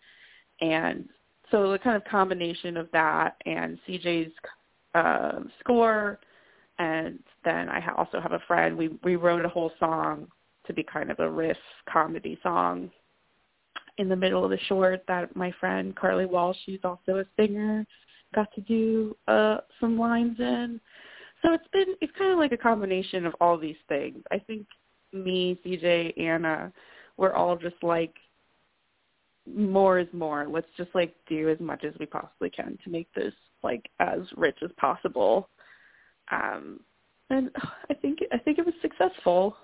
and 0.61 1.09
so 1.51 1.71
the 1.71 1.77
kind 1.77 1.97
of 1.97 2.05
combination 2.05 2.77
of 2.77 2.89
that 2.93 3.35
and 3.45 3.77
CJ's 3.87 4.31
uh, 4.95 5.41
score, 5.59 6.19
and 6.79 7.19
then 7.43 7.67
I 7.67 7.83
also 7.97 8.21
have 8.21 8.31
a 8.31 8.41
friend. 8.47 8.77
We 8.77 8.97
we 9.03 9.17
wrote 9.17 9.45
a 9.45 9.49
whole 9.49 9.71
song 9.77 10.27
to 10.65 10.73
be 10.73 10.83
kind 10.83 11.11
of 11.11 11.19
a 11.19 11.29
riff 11.29 11.57
comedy 11.91 12.39
song 12.41 12.89
in 13.97 14.07
the 14.07 14.15
middle 14.15 14.45
of 14.45 14.51
the 14.51 14.59
short 14.67 15.03
that 15.09 15.35
my 15.35 15.51
friend 15.59 15.95
Carly 15.95 16.25
Walsh, 16.25 16.57
she's 16.65 16.79
also 16.83 17.17
a 17.17 17.25
singer, 17.35 17.85
got 18.33 18.47
to 18.55 18.61
do 18.61 19.15
uh 19.27 19.57
some 19.81 19.99
lines 19.99 20.39
in. 20.39 20.79
So 21.41 21.53
it's 21.53 21.67
been 21.73 21.95
it's 21.99 22.13
kind 22.17 22.31
of 22.31 22.37
like 22.37 22.53
a 22.53 22.57
combination 22.57 23.25
of 23.25 23.35
all 23.41 23.57
these 23.57 23.75
things. 23.89 24.23
I 24.31 24.39
think 24.39 24.65
me, 25.13 25.59
CJ, 25.65 26.19
Anna, 26.19 26.71
we're 27.17 27.33
all 27.33 27.55
just 27.55 27.81
like 27.81 28.13
more 29.45 29.99
is 29.99 30.07
more. 30.13 30.47
Let's 30.47 30.67
just 30.77 30.89
like 30.93 31.15
do 31.27 31.49
as 31.49 31.59
much 31.59 31.83
as 31.83 31.93
we 31.99 32.05
possibly 32.05 32.49
can 32.49 32.77
to 32.83 32.89
make 32.89 33.13
this 33.13 33.33
like 33.61 33.89
as 33.99 34.19
rich 34.35 34.57
as 34.63 34.71
possible. 34.77 35.49
Um 36.31 36.79
and 37.29 37.49
I 37.89 37.93
think 37.93 38.19
I 38.31 38.37
think 38.37 38.57
it 38.57 38.65
was 38.65 38.75
successful. 38.81 39.57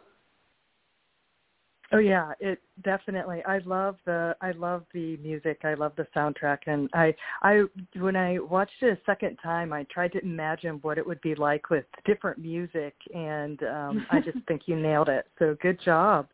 Oh 1.92 1.98
yeah, 1.98 2.34
it 2.40 2.62
definitely. 2.84 3.42
I 3.48 3.58
love 3.60 3.98
the 4.06 4.36
I 4.42 4.52
love 4.52 4.84
the 4.94 5.18
music. 5.18 5.62
I 5.64 5.74
love 5.74 5.94
the 5.98 6.06
soundtrack, 6.16 6.60
and 6.68 6.88
I 6.94 7.16
I 7.42 7.64
when 7.98 8.16
I 8.16 8.38
watched 8.38 8.82
it 8.82 8.98
a 8.98 9.02
second 9.06 9.38
time, 9.42 9.74
I 9.74 9.86
tried 9.92 10.12
to 10.12 10.24
imagine 10.24 10.80
what 10.84 11.00
it 11.00 11.08
would 11.08 11.20
be 11.22 11.34
like 11.34 11.72
with 11.72 11.86
different 12.06 12.38
music, 12.38 12.94
and 13.14 13.64
um 13.64 14.06
I 14.12 14.20
just 14.20 14.38
think 14.48 14.64
you 14.68 14.76
nailed 14.76 15.10
it. 15.10 15.26
So 15.40 15.58
good 15.62 15.80
job. 15.84 16.28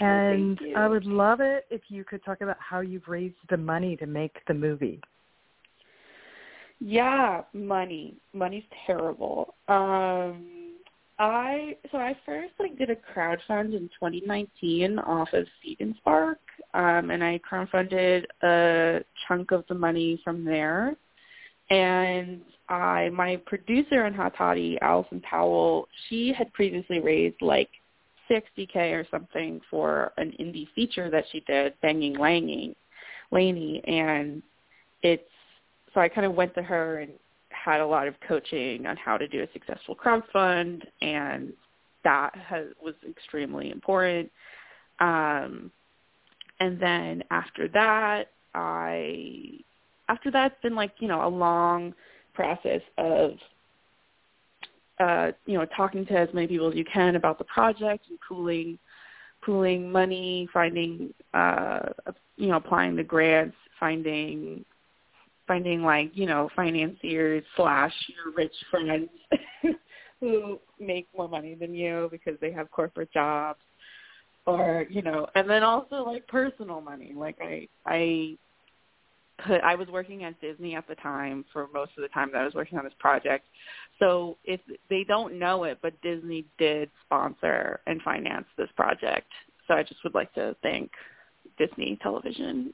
Oh, 0.00 0.04
And 0.04 0.58
you. 0.60 0.74
I 0.76 0.88
would 0.88 1.04
love 1.04 1.40
it 1.40 1.66
if 1.70 1.82
you 1.88 2.02
could 2.04 2.24
talk 2.24 2.40
about 2.40 2.56
how 2.58 2.80
you've 2.80 3.06
raised 3.06 3.36
the 3.50 3.56
money 3.56 3.96
to 3.98 4.06
make 4.06 4.36
the 4.48 4.54
movie. 4.54 5.00
Yeah, 6.80 7.42
money. 7.52 8.16
Money's 8.32 8.64
terrible. 8.86 9.54
Um 9.68 10.59
I 11.20 11.76
so 11.92 11.98
I 11.98 12.16
first 12.24 12.54
like 12.58 12.78
did 12.78 12.88
a 12.88 12.96
crowdfund 12.96 13.76
in 13.76 13.90
2019 14.00 14.98
off 15.00 15.28
of 15.34 15.46
Seed 15.62 15.76
and 15.80 15.94
Spark, 15.98 16.38
um, 16.72 17.10
and 17.10 17.22
I 17.22 17.38
crowdfunded 17.48 18.24
a 18.42 19.04
chunk 19.28 19.52
of 19.52 19.64
the 19.68 19.74
money 19.74 20.18
from 20.24 20.46
there. 20.46 20.96
And 21.68 22.40
I, 22.70 23.10
my 23.10 23.36
producer 23.46 24.06
in 24.06 24.14
Hot 24.14 24.32
Toddy, 24.36 24.78
Allison 24.80 25.20
Powell, 25.20 25.88
she 26.08 26.32
had 26.32 26.50
previously 26.54 27.00
raised 27.00 27.42
like 27.42 27.68
60k 28.30 28.76
or 28.76 29.06
something 29.10 29.60
for 29.70 30.12
an 30.16 30.32
indie 30.40 30.68
feature 30.74 31.10
that 31.10 31.24
she 31.30 31.40
did, 31.40 31.74
Banging 31.82 32.16
Langing, 32.16 32.74
Laney, 33.30 33.82
and 33.86 34.42
it's 35.02 35.22
so 35.92 36.00
I 36.00 36.08
kind 36.08 36.26
of 36.26 36.34
went 36.34 36.54
to 36.54 36.62
her 36.62 37.00
and 37.00 37.12
had 37.62 37.80
a 37.80 37.86
lot 37.86 38.08
of 38.08 38.14
coaching 38.26 38.86
on 38.86 38.96
how 38.96 39.16
to 39.16 39.28
do 39.28 39.42
a 39.42 39.48
successful 39.52 39.96
crowdfund, 39.96 40.82
and 41.02 41.52
that 42.04 42.34
has, 42.34 42.66
was 42.82 42.94
extremely 43.08 43.70
important. 43.70 44.30
Um, 45.00 45.70
and 46.60 46.78
then 46.80 47.22
after 47.30 47.68
that, 47.68 48.30
I 48.54 49.60
after 50.08 50.30
that, 50.32 50.52
it's 50.52 50.62
been 50.62 50.74
like 50.74 50.92
you 50.98 51.08
know 51.08 51.26
a 51.26 51.28
long 51.28 51.94
process 52.34 52.82
of 52.98 53.32
uh, 54.98 55.32
you 55.46 55.58
know 55.58 55.66
talking 55.76 56.04
to 56.06 56.18
as 56.18 56.28
many 56.32 56.46
people 56.46 56.68
as 56.68 56.74
you 56.74 56.84
can 56.84 57.16
about 57.16 57.38
the 57.38 57.44
project 57.44 58.06
and 58.08 58.18
pooling 58.26 58.78
pooling 59.42 59.90
money, 59.90 60.48
finding 60.52 61.14
uh, 61.34 61.80
you 62.36 62.48
know 62.48 62.56
applying 62.56 62.96
the 62.96 63.04
grants, 63.04 63.56
finding 63.78 64.64
finding 65.50 65.82
like 65.82 66.12
you 66.14 66.26
know 66.26 66.48
financiers 66.54 67.42
slash 67.56 67.92
your 68.06 68.32
rich 68.36 68.54
friends 68.70 69.08
who 70.20 70.60
make 70.78 71.08
more 71.16 71.28
money 71.28 71.56
than 71.56 71.74
you 71.74 72.08
because 72.12 72.38
they 72.40 72.52
have 72.52 72.70
corporate 72.70 73.12
jobs 73.12 73.58
or 74.46 74.86
you 74.88 75.02
know 75.02 75.26
and 75.34 75.50
then 75.50 75.64
also 75.64 76.04
like 76.04 76.24
personal 76.28 76.80
money. 76.80 77.12
Like 77.16 77.36
i 77.42 77.66
i 77.84 78.36
put 79.44 79.60
i 79.62 79.74
was 79.74 79.88
working 79.88 80.22
at 80.22 80.40
disney 80.40 80.76
at 80.76 80.86
the 80.86 80.94
time 80.94 81.44
for 81.52 81.66
most 81.74 81.90
of 81.96 82.02
the 82.02 82.08
time 82.10 82.30
that 82.30 82.42
i 82.42 82.44
was 82.44 82.54
working 82.54 82.78
on 82.78 82.84
this 82.84 82.94
project. 83.00 83.44
So 83.98 84.38
if 84.44 84.60
they 84.88 85.02
don't 85.02 85.36
know 85.36 85.64
it 85.64 85.78
but 85.82 86.00
disney 86.00 86.44
did 86.58 86.90
sponsor 87.04 87.80
and 87.88 88.00
finance 88.02 88.46
this 88.56 88.70
project. 88.76 89.26
So 89.66 89.74
i 89.74 89.82
just 89.82 90.04
would 90.04 90.14
like 90.14 90.32
to 90.34 90.54
thank 90.62 90.92
disney 91.58 91.98
television 92.00 92.72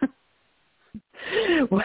well, 1.70 1.82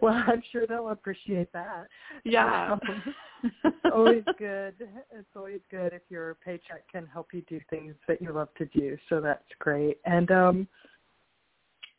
well, 0.00 0.24
I'm 0.26 0.42
sure 0.52 0.66
they'll 0.66 0.90
appreciate 0.90 1.52
that. 1.52 1.86
Yeah. 2.24 2.72
Um, 2.72 3.14
it's 3.64 3.76
always 3.92 4.24
good. 4.38 4.74
It's 5.12 5.28
always 5.34 5.60
good 5.70 5.92
if 5.92 6.02
your 6.08 6.36
paycheck 6.44 6.88
can 6.90 7.06
help 7.06 7.28
you 7.32 7.42
do 7.48 7.60
things 7.70 7.94
that 8.08 8.20
you 8.20 8.32
love 8.32 8.48
to 8.58 8.66
do. 8.66 8.96
So 9.08 9.20
that's 9.20 9.44
great. 9.58 9.98
And 10.04 10.30
um 10.30 10.68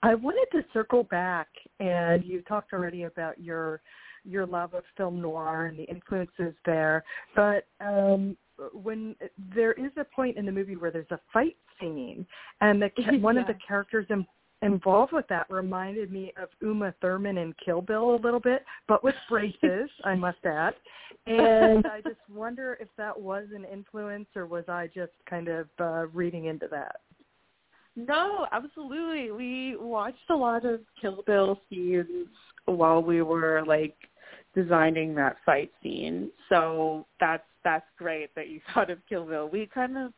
I 0.03 0.15
wanted 0.15 0.47
to 0.51 0.65
circle 0.73 1.03
back 1.03 1.47
and 1.79 2.23
you 2.23 2.41
talked 2.41 2.73
already 2.73 3.03
about 3.03 3.39
your 3.39 3.81
your 4.23 4.45
love 4.45 4.73
of 4.73 4.83
film 4.95 5.21
noir 5.21 5.67
and 5.67 5.77
the 5.77 5.83
influences 5.83 6.53
there. 6.65 7.03
But 7.35 7.67
um 7.79 8.37
when 8.73 9.15
there 9.55 9.73
is 9.73 9.91
a 9.97 10.03
point 10.03 10.37
in 10.37 10.45
the 10.45 10.51
movie 10.51 10.75
where 10.75 10.91
there's 10.91 11.11
a 11.11 11.19
fight 11.31 11.55
scene 11.79 12.25
and 12.61 12.81
the 12.81 12.89
one 13.19 13.37
of 13.37 13.47
the 13.47 13.55
characters 13.65 14.05
in 14.09 14.25
involved 14.61 15.13
with 15.13 15.27
that 15.27 15.49
reminded 15.49 16.11
me 16.11 16.33
of 16.41 16.49
Uma 16.61 16.93
Thurman 17.01 17.37
in 17.37 17.53
Kill 17.63 17.81
Bill 17.81 18.15
a 18.15 18.23
little 18.23 18.39
bit, 18.39 18.65
but 18.87 19.03
with 19.03 19.15
braces, 19.29 19.89
I 20.03 20.15
must 20.15 20.43
add. 20.45 20.73
And 21.25 21.85
I 21.85 22.01
just 22.01 22.19
wonder 22.33 22.77
if 22.79 22.87
that 22.97 23.19
was 23.19 23.45
an 23.53 23.65
influence 23.65 24.27
or 24.35 24.45
was 24.45 24.65
I 24.67 24.87
just 24.93 25.11
kind 25.29 25.47
of 25.47 25.67
uh, 25.79 26.07
reading 26.07 26.45
into 26.45 26.67
that? 26.71 26.97
No, 27.95 28.47
absolutely. 28.51 29.31
We 29.31 29.75
watched 29.75 30.29
a 30.29 30.35
lot 30.35 30.65
of 30.65 30.81
Kill 31.01 31.23
Bill 31.25 31.59
scenes 31.69 32.27
while 32.65 33.01
we 33.01 33.21
were 33.21 33.63
like 33.65 33.95
designing 34.55 35.15
that 35.15 35.37
fight 35.45 35.71
scene. 35.81 36.31
So 36.49 37.05
that's 37.19 37.43
that's 37.63 37.85
great 37.97 38.33
that 38.35 38.49
you 38.49 38.61
thought 38.73 38.89
of 38.89 38.99
Kill 39.09 39.25
Bill. 39.25 39.49
We 39.49 39.67
kind 39.67 39.97
of 39.97 40.13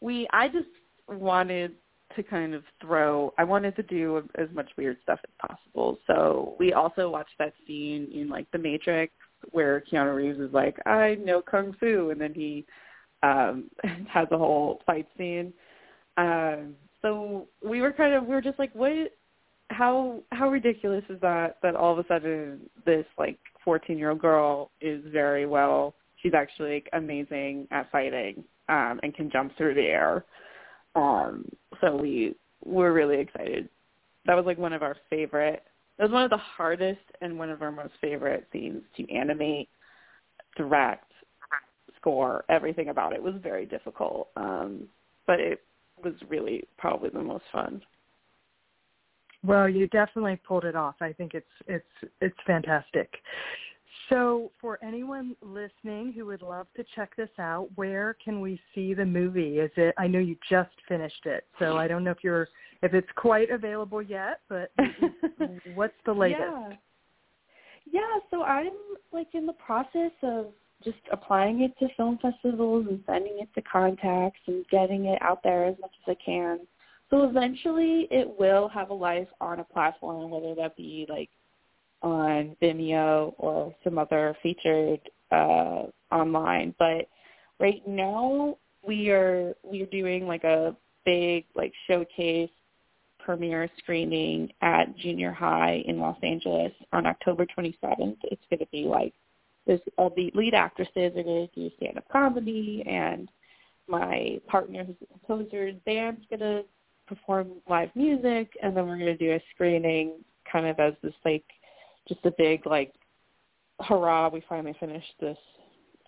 we 0.00 0.28
I 0.32 0.48
just 0.48 0.68
wanted 1.08 1.72
to 2.16 2.22
kind 2.22 2.54
of 2.54 2.62
throw 2.80 3.32
I 3.38 3.44
wanted 3.44 3.76
to 3.76 3.82
do 3.82 4.22
as 4.36 4.48
much 4.52 4.70
weird 4.76 4.98
stuff 5.02 5.20
as 5.24 5.48
possible. 5.48 5.98
So 6.06 6.56
we 6.58 6.72
also 6.72 7.10
watched 7.10 7.36
that 7.38 7.52
scene 7.66 8.08
in 8.12 8.28
like 8.28 8.50
The 8.52 8.58
Matrix 8.58 9.12
where 9.50 9.82
Keanu 9.90 10.16
Reeves 10.16 10.40
is 10.40 10.52
like, 10.52 10.76
I 10.86 11.16
know 11.16 11.40
kung 11.40 11.74
fu 11.78 12.10
and 12.10 12.20
then 12.20 12.34
he 12.34 12.64
um 13.22 13.70
has 14.08 14.28
a 14.30 14.38
whole 14.38 14.80
fight 14.86 15.06
scene. 15.16 15.52
Um 16.16 16.74
so 17.02 17.48
we 17.64 17.80
were 17.80 17.92
kind 17.92 18.14
of 18.14 18.24
we 18.24 18.34
were 18.34 18.42
just 18.42 18.58
like 18.58 18.74
what 18.74 18.92
how 19.70 20.20
how 20.32 20.48
ridiculous 20.48 21.04
is 21.08 21.20
that 21.20 21.58
that 21.62 21.76
all 21.76 21.92
of 21.92 21.98
a 21.98 22.08
sudden 22.08 22.60
this 22.86 23.04
like 23.18 23.38
14 23.64 23.98
year 23.98 24.10
old 24.10 24.20
girl 24.20 24.70
is 24.80 25.02
very 25.12 25.46
well 25.46 25.94
she's 26.22 26.32
actually 26.34 26.74
like 26.74 26.88
amazing 26.94 27.68
at 27.70 27.90
fighting 27.90 28.42
um 28.68 28.98
and 29.02 29.14
can 29.14 29.30
jump 29.30 29.54
through 29.56 29.74
the 29.74 29.82
air 29.82 30.24
um, 30.98 31.44
so 31.80 31.96
we 31.96 32.34
were 32.64 32.92
really 32.92 33.20
excited. 33.20 33.68
That 34.26 34.34
was 34.34 34.46
like 34.46 34.58
one 34.58 34.72
of 34.72 34.82
our 34.82 34.96
favorite. 35.08 35.62
It 35.98 36.02
was 36.02 36.12
one 36.12 36.24
of 36.24 36.30
the 36.30 36.36
hardest 36.36 37.00
and 37.20 37.38
one 37.38 37.50
of 37.50 37.62
our 37.62 37.72
most 37.72 37.94
favorite 38.00 38.46
scenes 38.52 38.82
to 38.96 39.12
animate, 39.12 39.68
direct. 40.56 41.04
score, 41.96 42.44
everything 42.48 42.88
about 42.88 43.12
it 43.12 43.22
was 43.22 43.34
very 43.42 43.66
difficult. 43.66 44.28
Um, 44.36 44.88
but 45.26 45.40
it 45.40 45.60
was 46.02 46.14
really 46.28 46.64
probably 46.76 47.10
the 47.10 47.22
most 47.22 47.44
fun. 47.52 47.82
Well, 49.44 49.68
you 49.68 49.86
definitely 49.88 50.40
pulled 50.46 50.64
it 50.64 50.74
off. 50.74 50.96
I 51.00 51.12
think 51.12 51.34
it's 51.34 51.46
it's 51.66 52.12
it's 52.20 52.36
fantastic. 52.46 53.10
So, 54.08 54.52
for 54.60 54.78
anyone 54.82 55.36
listening 55.42 56.12
who 56.12 56.26
would 56.26 56.42
love 56.42 56.66
to 56.76 56.84
check 56.94 57.14
this 57.16 57.28
out, 57.38 57.68
where 57.74 58.16
can 58.24 58.40
we 58.40 58.60
see 58.74 58.94
the 58.94 59.04
movie? 59.04 59.58
Is 59.58 59.70
it? 59.76 59.94
I 59.98 60.06
know 60.06 60.18
you 60.18 60.36
just 60.48 60.70
finished 60.86 61.26
it, 61.26 61.44
so 61.58 61.76
I 61.76 61.88
don't 61.88 62.04
know 62.04 62.10
if 62.10 62.24
you're 62.24 62.48
if 62.82 62.94
it's 62.94 63.08
quite 63.16 63.50
available 63.50 64.00
yet. 64.00 64.40
But 64.48 64.72
what's 65.74 65.94
the 66.06 66.12
latest? 66.12 66.40
Yeah. 66.40 66.72
Yeah. 67.90 68.18
So 68.30 68.42
I'm 68.44 68.72
like 69.12 69.28
in 69.34 69.46
the 69.46 69.54
process 69.54 70.12
of 70.22 70.46
just 70.84 70.98
applying 71.12 71.62
it 71.62 71.76
to 71.78 71.92
film 71.96 72.18
festivals 72.22 72.86
and 72.88 73.02
sending 73.06 73.38
it 73.40 73.48
to 73.54 73.62
contacts 73.62 74.40
and 74.46 74.64
getting 74.70 75.06
it 75.06 75.20
out 75.20 75.42
there 75.42 75.66
as 75.66 75.74
much 75.80 75.92
as 76.06 76.16
I 76.16 76.24
can. 76.24 76.60
So 77.10 77.24
eventually 77.24 78.06
it 78.10 78.28
will 78.38 78.68
have 78.68 78.90
a 78.90 78.94
life 78.94 79.28
on 79.40 79.60
a 79.60 79.64
platform, 79.64 80.30
whether 80.30 80.54
that 80.54 80.76
be 80.76 81.06
like 81.08 81.30
on 82.02 82.56
Vimeo 82.62 83.34
or 83.38 83.74
some 83.84 83.98
other 83.98 84.36
featured 84.42 85.00
uh, 85.30 85.84
online. 86.10 86.74
But 86.78 87.08
right 87.60 87.86
now 87.86 88.56
we 88.86 89.10
are 89.10 89.54
we 89.62 89.82
are 89.82 89.86
doing 89.86 90.26
like 90.26 90.44
a 90.44 90.76
big 91.04 91.44
like 91.54 91.72
showcase 91.86 92.50
premiere 93.18 93.68
screening 93.78 94.50
at 94.62 94.96
Junior 94.96 95.32
High 95.32 95.82
in 95.86 95.98
Los 95.98 96.16
Angeles 96.22 96.72
on 96.92 97.06
October 97.06 97.46
27th. 97.46 98.16
It's 98.24 98.42
going 98.48 98.60
to 98.60 98.66
be 98.72 98.84
like 98.84 99.12
there's 99.66 99.80
all 99.98 100.10
the 100.16 100.32
lead 100.34 100.54
actresses 100.54 101.12
are 101.14 101.22
going 101.22 101.46
to 101.46 101.54
do 101.54 101.70
stand-up 101.76 102.08
comedy, 102.10 102.82
and 102.88 103.28
my 103.86 104.40
partner, 104.48 104.82
who's 104.82 104.96
a 105.02 105.06
composer, 105.18 105.72
Dan's 105.86 106.24
going 106.30 106.40
to 106.40 106.62
perform 107.06 107.52
live 107.68 107.90
music, 107.94 108.50
and 108.62 108.74
then 108.74 108.86
we're 108.86 108.98
going 108.98 109.06
to 109.06 109.16
do 109.16 109.32
a 109.32 109.42
screening, 109.54 110.12
kind 110.50 110.66
of 110.66 110.80
as 110.80 110.94
this 111.02 111.12
like 111.24 111.44
just 112.08 112.24
a 112.24 112.32
big 112.36 112.66
like 112.66 112.92
hurrah, 113.80 114.28
we 114.28 114.42
finally 114.48 114.76
finished 114.80 115.12
this 115.20 115.38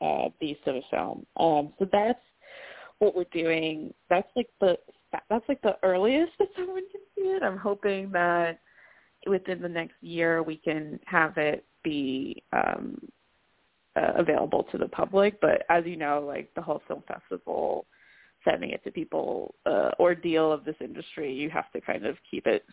uh, 0.01 0.29
beast 0.41 0.61
of 0.67 0.77
a 0.77 0.83
film. 0.91 1.27
Um, 1.37 1.73
so 1.79 1.89
that's 1.93 2.19
what 2.99 3.15
we're 3.17 3.25
doing. 3.33 3.93
That's 4.09 4.29
like 4.37 4.49
the 4.61 4.79
that's 5.29 5.49
like 5.49 5.61
the 5.63 5.77
earliest 5.83 6.33
that 6.39 6.49
someone 6.57 6.85
can 6.93 7.01
see 7.17 7.29
it. 7.31 7.43
I'm 7.43 7.57
hoping 7.57 8.11
that 8.13 8.61
within 9.27 9.61
the 9.61 9.69
next 9.69 9.97
year 10.01 10.43
we 10.43 10.57
can 10.57 11.01
have 11.07 11.37
it 11.37 11.65
be 11.83 12.43
um, 12.53 13.01
uh, 13.97 14.13
available 14.17 14.65
to 14.71 14.79
the 14.79 14.89
public. 14.89 15.41
But 15.41 15.65
as 15.69 15.85
you 15.85 15.97
know, 15.97 16.25
like 16.27 16.53
the 16.55 16.63
whole 16.63 16.83
film 16.87 17.03
festival, 17.09 17.87
sending 18.45 18.71
it 18.71 18.85
to 18.85 18.91
people, 18.91 19.55
uh, 19.67 19.91
ordeal 19.99 20.53
of 20.53 20.65
this 20.65 20.77
industry, 20.81 21.33
you 21.33 21.51
have 21.51 21.71
to 21.73 21.81
kind 21.81 22.07
of 22.07 22.17
keep 22.31 22.47
it 22.47 22.65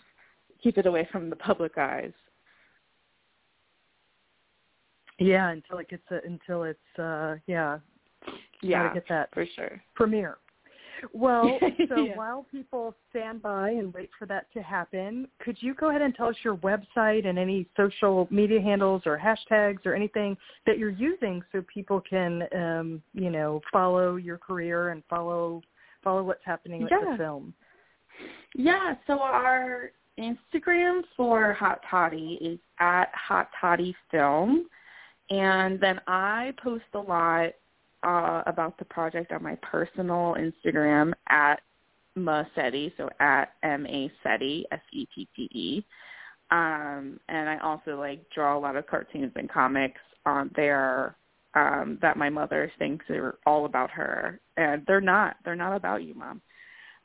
keep 0.61 0.77
it 0.77 0.87
away 0.87 1.07
from 1.11 1.29
the 1.29 1.35
public 1.35 1.77
eyes. 1.77 2.13
Yeah, 5.19 5.49
until 5.49 5.80
it 5.80 5.89
gets 5.89 6.03
a, 6.12 6.19
until 6.25 6.63
it's 6.63 6.99
uh 6.99 7.36
yeah. 7.47 7.80
Yeah, 8.62 8.93
get 8.93 9.08
that 9.10 9.30
for 9.34 9.45
sure. 9.56 9.82
Premiere. 9.95 10.38
Well, 11.13 11.60
so 11.89 11.95
yeah. 12.06 12.15
while 12.15 12.45
people 12.51 12.95
stand 13.10 13.41
by 13.41 13.69
and 13.69 13.93
wait 13.93 14.10
for 14.17 14.25
that 14.25 14.51
to 14.53 14.62
happen, 14.62 15.27
could 15.39 15.58
you 15.60 15.73
go 15.75 15.89
ahead 15.89 16.01
and 16.01 16.13
tell 16.15 16.27
us 16.27 16.36
your 16.43 16.56
website 16.58 17.27
and 17.27 17.38
any 17.38 17.67
social 17.77 18.27
media 18.32 18.62
handles 18.62 19.03
or 19.06 19.17
hashtags 19.17 19.86
or 19.86 19.93
anything 19.93 20.36
that 20.65 20.77
you're 20.77 20.89
using 20.89 21.43
so 21.51 21.63
people 21.71 22.01
can, 22.01 22.43
um, 22.56 23.01
you 23.13 23.30
know, 23.30 23.62
follow 23.71 24.15
your 24.15 24.38
career 24.38 24.89
and 24.89 25.03
follow 25.10 25.62
follow 26.03 26.23
what's 26.23 26.45
happening 26.45 26.84
with 26.84 26.91
Yeah. 26.91 27.12
the 27.12 27.17
film? 27.17 27.53
Yeah, 28.56 28.95
so 29.06 29.19
our 29.19 29.91
Instagram 30.17 31.03
for 31.15 31.53
Hot 31.53 31.82
Toddy 31.89 32.38
is 32.41 32.60
at 32.80 33.13
Hot 33.13 33.49
Toddy 33.60 33.95
Film. 34.10 34.67
And 35.29 35.79
then 35.79 35.99
I 36.07 36.53
post 36.63 36.85
a 36.93 36.99
lot 36.99 37.51
uh, 38.03 38.43
about 38.45 38.77
the 38.77 38.85
project 38.85 39.31
on 39.31 39.41
my 39.43 39.57
personal 39.61 40.35
Instagram 40.37 41.13
at 41.29 41.61
Masette, 42.17 42.93
so 42.97 43.09
at 43.19 43.53
M 43.63 43.85
A 43.85 44.11
Sette, 44.23 44.65
S 44.71 44.79
E 44.93 45.05
T 45.13 45.27
T 45.35 45.49
E. 45.51 45.83
Um, 46.49 47.19
and 47.27 47.49
I 47.49 47.57
also 47.61 47.99
like 47.99 48.21
draw 48.33 48.57
a 48.57 48.59
lot 48.59 48.77
of 48.77 48.87
cartoons 48.87 49.33
and 49.35 49.49
comics 49.49 49.99
on 50.25 50.49
there 50.55 51.17
um, 51.53 51.99
that 52.01 52.17
my 52.17 52.29
mother 52.29 52.71
thinks 52.79 53.05
are 53.09 53.37
all 53.45 53.65
about 53.65 53.91
her, 53.91 54.39
and 54.55 54.83
they're 54.87 55.01
not. 55.01 55.35
They're 55.43 55.55
not 55.55 55.75
about 55.75 56.03
you, 56.03 56.13
mom. 56.13 56.41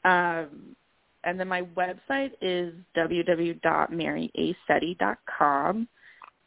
Um, 0.05 0.77
and 1.25 1.39
then 1.39 1.47
my 1.49 1.63
website 1.63 2.33
is 2.41 2.75
www.maryasette.com. 2.97 5.89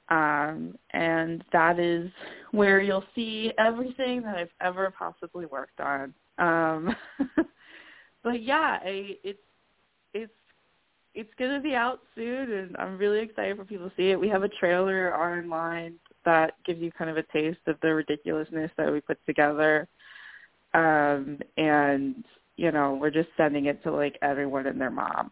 Um, 0.10 0.78
and 0.92 1.44
that 1.52 1.80
is 1.80 2.12
where 2.52 2.80
you'll 2.80 3.06
see 3.16 3.52
everything 3.58 4.22
that 4.22 4.38
I've 4.38 4.50
ever 4.62 4.94
possibly 4.98 5.46
worked 5.48 5.80
on. 5.80 6.14
Um, 6.38 6.96
but 8.24 8.44
yeah, 8.44 8.80
I, 8.84 9.18
it's 9.24 9.40
it's 10.14 10.32
it's 11.16 11.34
gonna 11.40 11.60
be 11.60 11.74
out 11.74 12.02
soon, 12.14 12.52
and 12.52 12.76
I'm 12.78 12.98
really 12.98 13.20
excited 13.20 13.58
for 13.58 13.66
people 13.66 13.90
to 13.90 13.96
see 13.96 14.12
it. 14.12 14.20
We 14.20 14.30
have 14.30 14.44
a 14.44 14.50
trailer 14.50 15.16
online 15.16 15.96
that 16.24 16.54
gives 16.66 16.82
you 16.82 16.92
kind 16.92 17.10
of 17.10 17.18
a 17.18 17.24
taste 17.34 17.60
of 17.68 17.78
the 17.82 17.94
ridiculousness 17.94 18.72
that 18.78 18.92
we 18.92 19.02
put 19.02 19.18
together, 19.26 19.88
um, 20.74 21.40
and 21.58 22.24
you 22.58 22.72
know 22.72 22.98
we're 23.00 23.10
just 23.10 23.30
sending 23.38 23.66
it 23.66 23.82
to 23.84 23.92
like 23.92 24.20
everyone 24.22 24.68
and 24.68 24.80
their 24.80 24.92
mom. 24.92 25.32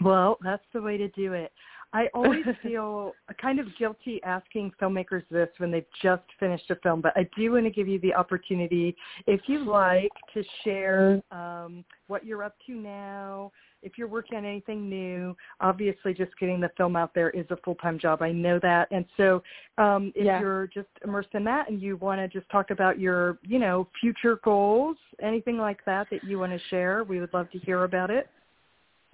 Well, 0.00 0.38
that's 0.42 0.64
the 0.72 0.82
way 0.82 0.96
to 0.98 1.08
do 1.08 1.32
it. 1.32 1.52
I 1.94 2.08
always 2.12 2.44
feel 2.62 3.14
kind 3.40 3.60
of 3.60 3.66
guilty 3.78 4.20
asking 4.24 4.72
filmmakers 4.82 5.22
this 5.30 5.48
when 5.58 5.70
they've 5.70 5.86
just 6.02 6.24
finished 6.38 6.70
a 6.70 6.76
film, 6.76 7.00
but 7.00 7.12
I 7.16 7.28
do 7.36 7.52
want 7.52 7.64
to 7.64 7.70
give 7.70 7.88
you 7.88 8.00
the 8.00 8.12
opportunity, 8.12 8.96
if 9.26 9.42
you 9.46 9.64
like, 9.64 10.10
to 10.34 10.42
share 10.64 11.22
um, 11.30 11.84
what 12.08 12.26
you're 12.26 12.42
up 12.42 12.56
to 12.66 12.72
now, 12.74 13.52
if 13.82 13.96
you're 13.96 14.08
working 14.08 14.36
on 14.36 14.44
anything 14.44 14.88
new. 14.88 15.36
Obviously, 15.60 16.12
just 16.12 16.36
getting 16.38 16.60
the 16.60 16.70
film 16.76 16.96
out 16.96 17.14
there 17.14 17.30
is 17.30 17.46
a 17.50 17.56
full-time 17.58 17.98
job. 17.98 18.22
I 18.22 18.32
know 18.32 18.58
that. 18.60 18.88
And 18.90 19.04
so 19.16 19.42
um, 19.78 20.12
if 20.16 20.24
Yeah. 20.24 20.40
you're 20.40 20.66
just 20.66 20.88
immersed 21.04 21.34
in 21.34 21.44
that 21.44 21.70
and 21.70 21.80
you 21.80 21.96
want 21.96 22.20
to 22.20 22.26
just 22.28 22.50
talk 22.50 22.70
about 22.70 22.98
your, 22.98 23.38
you 23.42 23.60
know, 23.60 23.86
future 24.00 24.40
goals, 24.42 24.96
anything 25.22 25.58
like 25.58 25.84
that 25.84 26.08
that 26.10 26.24
you 26.24 26.40
want 26.40 26.52
to 26.52 26.58
share, 26.70 27.04
we 27.04 27.20
would 27.20 27.32
love 27.32 27.50
to 27.52 27.58
hear 27.58 27.84
about 27.84 28.10
it. 28.10 28.28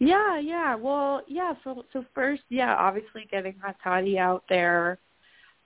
Yeah, 0.00 0.38
yeah. 0.38 0.74
Well, 0.74 1.22
yeah. 1.28 1.52
So, 1.62 1.84
so 1.92 2.04
first, 2.14 2.42
yeah, 2.48 2.74
obviously 2.74 3.28
getting 3.30 3.54
Hot 3.62 3.76
Toddy 3.84 4.18
out 4.18 4.42
there, 4.48 4.98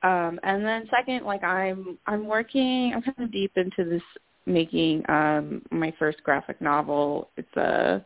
um, 0.02 0.38
and 0.42 0.64
then 0.64 0.88
second, 0.90 1.24
like 1.24 1.44
I'm, 1.44 1.96
I'm 2.06 2.26
working. 2.26 2.92
I'm 2.94 3.00
kind 3.00 3.20
of 3.20 3.32
deep 3.32 3.52
into 3.56 3.88
this 3.88 4.02
making 4.44 5.08
um, 5.08 5.62
my 5.70 5.94
first 5.98 6.22
graphic 6.24 6.60
novel. 6.60 7.30
It's 7.36 7.56
a 7.56 8.04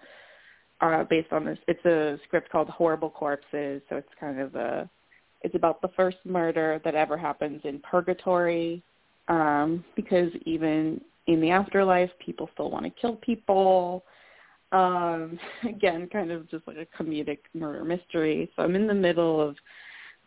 uh, 0.83 1.05
based 1.05 1.33
on 1.33 1.47
this. 1.47 1.59
It's 1.67 1.85
a 1.87 2.19
script 2.27 2.51
called 2.51 2.69
Horrible 2.69 3.11
Corpses. 3.11 3.81
So 3.89 3.97
it's 3.97 4.09
kind 4.21 4.39
of 4.39 4.55
a. 4.55 4.89
It's 5.41 5.55
about 5.55 5.81
the 5.81 5.89
first 5.97 6.19
murder 6.25 6.81
that 6.85 6.95
ever 6.95 7.17
happens 7.17 7.63
in 7.65 7.81
purgatory, 7.81 8.83
um, 9.29 9.83
because 9.97 10.31
even 10.45 11.01
in 11.27 11.41
the 11.41 11.51
afterlife, 11.51 12.11
people 12.19 12.51
still 12.53 12.71
want 12.71 12.85
to 12.85 12.91
kill 13.01 13.17
people 13.17 14.05
um 14.73 15.39
again 15.69 16.09
kind 16.13 16.31
of 16.31 16.49
just 16.51 16.67
like 16.67 16.77
a 16.77 17.03
comedic 17.03 17.39
murder 17.55 17.85
mystery. 17.85 18.51
So 18.57 18.63
i'm 18.63 18.75
in 18.75 18.87
the 18.87 18.95
middle 18.95 19.41
of 19.41 19.57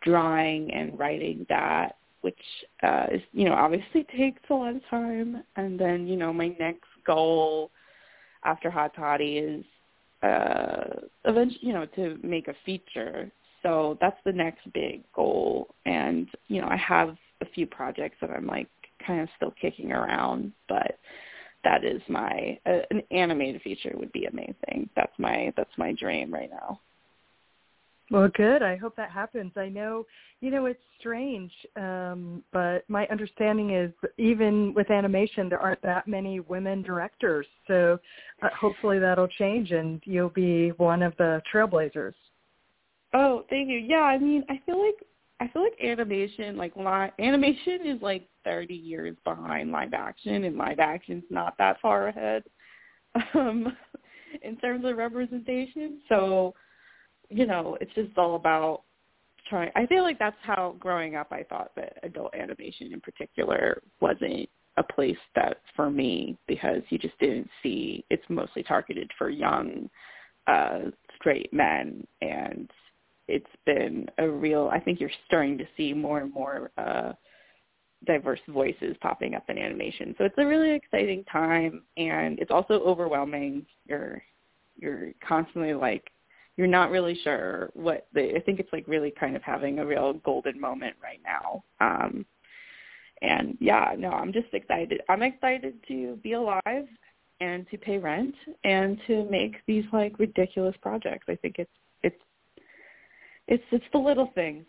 drawing 0.01 0.71
and 0.73 0.97
writing 0.97 1.45
that 1.49 1.97
which 2.21 2.39
uh 2.83 3.07
is 3.11 3.21
you 3.33 3.45
know 3.45 3.53
obviously 3.53 4.05
takes 4.17 4.41
a 4.49 4.53
lot 4.53 4.75
of 4.75 4.81
time. 4.89 5.43
And 5.55 5.79
then 5.79 6.07
you 6.07 6.17
know 6.17 6.33
my 6.33 6.55
next 6.59 6.89
goal 7.05 7.71
after 8.43 8.69
hot 8.69 8.93
toddy 8.95 9.37
is 9.37 9.65
uh 10.23 11.01
eventually 11.25 11.59
you 11.61 11.73
know 11.73 11.85
to 11.95 12.17
make 12.23 12.47
a 12.47 12.55
feature. 12.65 13.31
So 13.63 13.97
that's 14.01 14.17
the 14.25 14.31
next 14.31 14.71
big 14.73 15.03
goal. 15.13 15.75
And 15.85 16.27
you 16.47 16.61
know 16.61 16.67
i 16.67 16.77
have 16.77 17.15
a 17.41 17.45
few 17.45 17.65
projects 17.65 18.17
that 18.21 18.29
i'm 18.29 18.45
like 18.47 18.67
kind 19.05 19.21
of 19.21 19.29
still 19.35 19.53
kicking 19.59 19.91
around 19.91 20.51
but 20.69 20.99
that 21.63 21.83
is 21.83 22.01
my 22.07 22.59
uh, 22.65 22.79
an 22.89 23.01
animated 23.11 23.61
feature 23.61 23.93
would 23.95 24.11
be 24.11 24.25
amazing. 24.25 24.89
That's 24.95 25.13
my 25.17 25.53
that's 25.55 25.77
my 25.77 25.93
dream 25.93 26.33
right 26.33 26.49
now. 26.49 26.79
Well, 28.11 28.27
good. 28.35 28.61
I 28.61 28.75
hope 28.75 28.97
that 28.97 29.09
happens. 29.09 29.53
I 29.55 29.69
know, 29.69 30.05
you 30.41 30.51
know, 30.51 30.65
it's 30.65 30.81
strange, 30.99 31.49
um, 31.77 32.43
but 32.51 32.83
my 32.89 33.07
understanding 33.07 33.69
is 33.73 33.93
even 34.17 34.73
with 34.73 34.91
animation, 34.91 35.47
there 35.47 35.61
aren't 35.61 35.81
that 35.83 36.09
many 36.09 36.41
women 36.41 36.81
directors. 36.81 37.47
So 37.67 37.97
uh, 38.41 38.49
hopefully 38.59 38.99
that'll 38.99 39.29
change, 39.29 39.71
and 39.71 40.01
you'll 40.03 40.27
be 40.27 40.71
one 40.71 41.01
of 41.01 41.15
the 41.17 41.41
trailblazers. 41.53 42.13
Oh, 43.13 43.45
thank 43.49 43.69
you. 43.69 43.77
Yeah, 43.77 44.01
I 44.01 44.17
mean, 44.17 44.43
I 44.49 44.59
feel 44.65 44.85
like 44.85 45.05
I 45.41 45.47
feel 45.47 45.63
like 45.63 45.77
animation, 45.83 46.55
like 46.55 46.75
li- 46.75 47.25
animation, 47.25 47.79
is 47.85 47.99
like 47.99 48.27
30 48.43 48.75
years 48.75 49.17
behind 49.23 49.71
live 49.71 49.93
action, 49.93 50.43
and 50.43 50.55
live 50.55 50.79
action's 50.79 51.23
not 51.31 51.57
that 51.57 51.81
far 51.81 52.09
ahead 52.09 52.43
um, 53.33 53.75
in 54.43 54.55
terms 54.57 54.85
of 54.85 54.97
representation. 54.97 55.99
So, 56.09 56.53
you 57.29 57.47
know, 57.47 57.75
it's 57.81 57.93
just 57.95 58.15
all 58.19 58.35
about 58.35 58.83
trying. 59.49 59.71
I 59.75 59.87
feel 59.87 60.03
like 60.03 60.19
that's 60.19 60.37
how 60.43 60.75
growing 60.79 61.15
up 61.15 61.31
I 61.31 61.41
thought 61.41 61.71
that 61.75 61.97
adult 62.03 62.35
animation 62.35 62.93
in 62.93 63.01
particular 63.01 63.81
wasn't 63.99 64.47
a 64.77 64.83
place 64.83 65.17
that 65.35 65.57
for 65.75 65.89
me 65.89 66.37
because 66.47 66.83
you 66.89 66.99
just 66.99 67.17
didn't 67.19 67.49
see 67.63 68.05
it's 68.09 68.23
mostly 68.29 68.63
targeted 68.63 69.11
for 69.17 69.29
young 69.29 69.89
uh 70.47 70.79
straight 71.17 71.51
men 71.51 72.07
and 72.21 72.71
it's 73.31 73.45
been 73.65 74.07
a 74.17 74.27
real 74.27 74.69
I 74.71 74.79
think 74.79 74.99
you're 74.99 75.09
starting 75.25 75.57
to 75.57 75.65
see 75.77 75.93
more 75.93 76.19
and 76.19 76.33
more 76.33 76.71
uh 76.77 77.13
diverse 78.05 78.39
voices 78.49 78.95
popping 78.99 79.35
up 79.35 79.43
in 79.47 79.57
animation. 79.57 80.15
So 80.17 80.25
it's 80.25 80.37
a 80.37 80.45
really 80.45 80.71
exciting 80.71 81.23
time 81.31 81.83
and 81.97 82.39
it's 82.39 82.51
also 82.51 82.73
overwhelming. 82.81 83.65
You're 83.85 84.21
you're 84.75 85.11
constantly 85.27 85.73
like 85.73 86.09
you're 86.57 86.67
not 86.67 86.91
really 86.91 87.17
sure 87.23 87.69
what 87.73 88.07
the 88.13 88.35
I 88.35 88.39
think 88.41 88.59
it's 88.59 88.73
like 88.73 88.87
really 88.87 89.13
kind 89.19 89.35
of 89.35 89.43
having 89.43 89.79
a 89.79 89.85
real 89.85 90.13
golden 90.13 90.59
moment 90.59 90.95
right 91.01 91.21
now. 91.23 91.63
Um 91.79 92.25
and 93.21 93.55
yeah, 93.61 93.93
no, 93.97 94.09
I'm 94.09 94.33
just 94.33 94.51
excited. 94.53 95.01
I'm 95.07 95.21
excited 95.21 95.75
to 95.87 96.17
be 96.23 96.33
alive 96.33 96.87
and 97.39 97.67
to 97.69 97.77
pay 97.77 97.97
rent 97.97 98.35
and 98.63 98.99
to 99.07 99.25
make 99.29 99.55
these 99.67 99.85
like 99.93 100.17
ridiculous 100.19 100.75
projects. 100.81 101.25
I 101.29 101.35
think 101.35 101.55
it's 101.59 101.71
it's 102.03 102.21
it's 103.51 103.63
it's 103.71 103.85
the 103.91 103.99
little 103.99 104.31
things. 104.33 104.65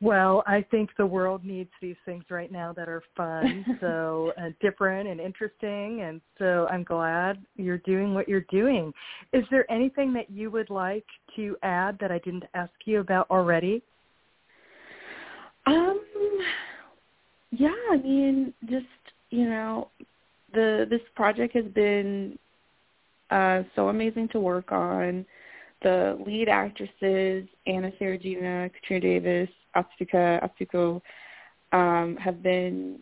Well, 0.00 0.42
I 0.46 0.64
think 0.70 0.90
the 0.96 1.06
world 1.06 1.44
needs 1.44 1.70
these 1.82 1.96
things 2.04 2.24
right 2.30 2.50
now 2.50 2.72
that 2.72 2.88
are 2.88 3.02
fun, 3.16 3.64
so 3.80 4.32
uh, 4.38 4.50
different 4.60 5.08
and 5.08 5.20
interesting, 5.20 6.02
and 6.02 6.20
so 6.38 6.66
I'm 6.70 6.84
glad 6.84 7.44
you're 7.56 7.78
doing 7.78 8.14
what 8.14 8.28
you're 8.28 8.46
doing. 8.50 8.92
Is 9.32 9.44
there 9.50 9.70
anything 9.70 10.12
that 10.14 10.30
you 10.30 10.50
would 10.50 10.70
like 10.70 11.04
to 11.36 11.56
add 11.62 11.98
that 12.00 12.10
I 12.10 12.18
didn't 12.20 12.44
ask 12.54 12.72
you 12.86 13.00
about 13.00 13.28
already? 13.30 13.82
Um, 15.66 16.00
yeah, 17.50 17.74
I 17.90 17.96
mean, 17.98 18.54
just 18.70 18.86
you 19.30 19.44
know, 19.44 19.90
the 20.54 20.86
this 20.88 21.02
project 21.14 21.54
has 21.54 21.66
been 21.66 22.38
uh, 23.30 23.62
so 23.76 23.88
amazing 23.88 24.28
to 24.28 24.40
work 24.40 24.72
on. 24.72 25.26
The 25.82 26.18
lead 26.26 26.48
actresses, 26.48 27.48
Anna 27.66 27.92
Saragina, 28.00 28.70
Katrina 28.72 29.00
Davis, 29.00 29.50
Atsuka 29.76 30.42
Atsuko, 30.42 31.00
um, 31.72 32.16
have 32.16 32.42
been 32.42 32.98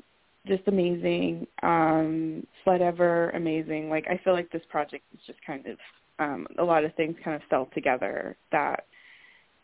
just 0.46 0.62
amazing. 0.66 1.46
Um, 1.62 2.46
Slutever, 2.64 3.34
amazing. 3.36 3.88
Like 3.90 4.06
I 4.08 4.20
feel 4.22 4.32
like 4.32 4.50
this 4.50 4.62
project 4.68 5.04
is 5.14 5.20
just 5.26 5.38
kind 5.46 5.66
of 5.66 5.78
um, 6.18 6.46
a 6.58 6.64
lot 6.64 6.84
of 6.84 6.94
things 6.94 7.16
kind 7.24 7.36
of 7.36 7.42
fell 7.48 7.68
together 7.74 8.36
that 8.52 8.86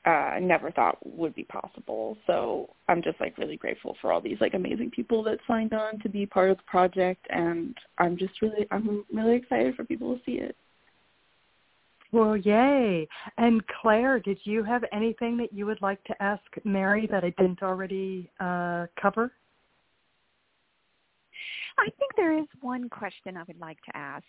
uh, 0.05 0.11
I 0.35 0.41
never 0.41 0.71
thought 0.71 0.99
would 1.05 1.35
be 1.35 1.45
possible. 1.45 2.17
So 2.27 2.71
I'm 2.89 3.03
just 3.03 3.21
like 3.21 3.39
really 3.39 3.57
grateful 3.57 3.97
for 4.01 4.13
all 4.13 4.21
these 4.21 4.41
like 4.41 4.55
amazing 4.55 4.91
people 4.91 5.23
that 5.25 5.39
signed 5.47 5.73
on 5.73 6.01
to 6.01 6.09
be 6.09 6.27
part 6.27 6.51
of 6.51 6.57
the 6.57 6.65
project, 6.65 7.27
and 7.31 7.77
I'm 7.99 8.17
just 8.17 8.43
really 8.43 8.67
I'm 8.71 9.05
really 9.13 9.37
excited 9.37 9.77
for 9.77 9.85
people 9.85 10.17
to 10.17 10.23
see 10.25 10.39
it. 10.39 10.57
Well, 12.13 12.37
yay! 12.37 13.09
And 13.39 13.63
Claire, 13.81 14.21
did 14.21 14.39
you 14.45 14.63
have 14.65 14.85
anything 14.93 15.39
that 15.39 15.53
you 15.53 15.65
would 15.65 15.81
like 15.81 16.03
to 16.05 16.23
ask 16.23 16.43
Mary 16.63 17.09
that 17.11 17.25
I 17.25 17.31
didn't 17.39 17.63
already 17.63 18.31
uh, 18.39 18.87
cover? 19.01 19.33
I 21.79 21.89
think 21.99 22.15
there 22.17 22.39
is 22.39 22.47
one 22.61 22.91
question 22.91 23.39
I 23.39 23.45
would 23.45 23.59
like 23.59 23.79
to 23.85 23.97
ask. 23.97 24.25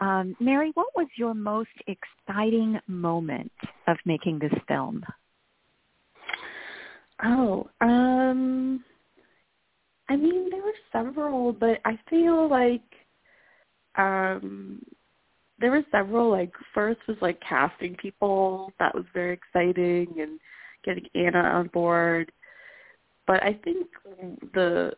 Um, 0.00 0.36
Mary, 0.40 0.72
what 0.74 0.88
was 0.94 1.06
your 1.16 1.32
most 1.32 1.70
exciting 1.86 2.78
moment 2.86 3.52
of 3.86 3.96
making 4.04 4.38
this 4.38 4.52
film? 4.68 5.02
Oh, 7.22 7.68
um, 7.80 8.84
I 10.08 10.16
mean, 10.16 10.50
there 10.50 10.62
were 10.62 10.72
several, 10.92 11.52
but 11.52 11.80
I 11.84 11.98
feel 12.08 12.48
like 12.48 12.82
um, 13.96 14.82
there 15.60 15.70
were 15.70 15.84
several. 15.90 16.30
Like 16.30 16.52
first 16.74 17.00
was 17.06 17.16
like 17.20 17.40
casting 17.46 17.94
people. 17.96 18.72
That 18.78 18.94
was 18.94 19.04
very 19.12 19.34
exciting, 19.34 20.08
and 20.18 20.40
getting 20.84 21.06
Anna 21.14 21.40
on 21.40 21.68
board. 21.68 22.32
But 23.26 23.42
I 23.42 23.58
think 23.64 23.86
the 24.54 24.92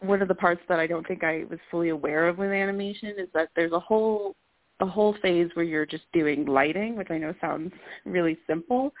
one 0.00 0.20
of 0.20 0.28
the 0.28 0.34
parts 0.34 0.60
that 0.68 0.78
I 0.78 0.86
don't 0.86 1.06
think 1.06 1.24
I 1.24 1.44
was 1.48 1.58
fully 1.70 1.88
aware 1.88 2.28
of 2.28 2.38
with 2.38 2.50
animation 2.50 3.14
is 3.18 3.28
that 3.34 3.48
there's 3.56 3.72
a 3.72 3.80
whole 3.80 4.34
a 4.80 4.86
whole 4.86 5.14
phase 5.22 5.48
where 5.54 5.64
you're 5.64 5.86
just 5.86 6.04
doing 6.12 6.46
lighting, 6.46 6.96
which 6.96 7.10
I 7.10 7.18
know 7.18 7.32
sounds 7.40 7.72
really 8.04 8.36
simple, 8.46 8.92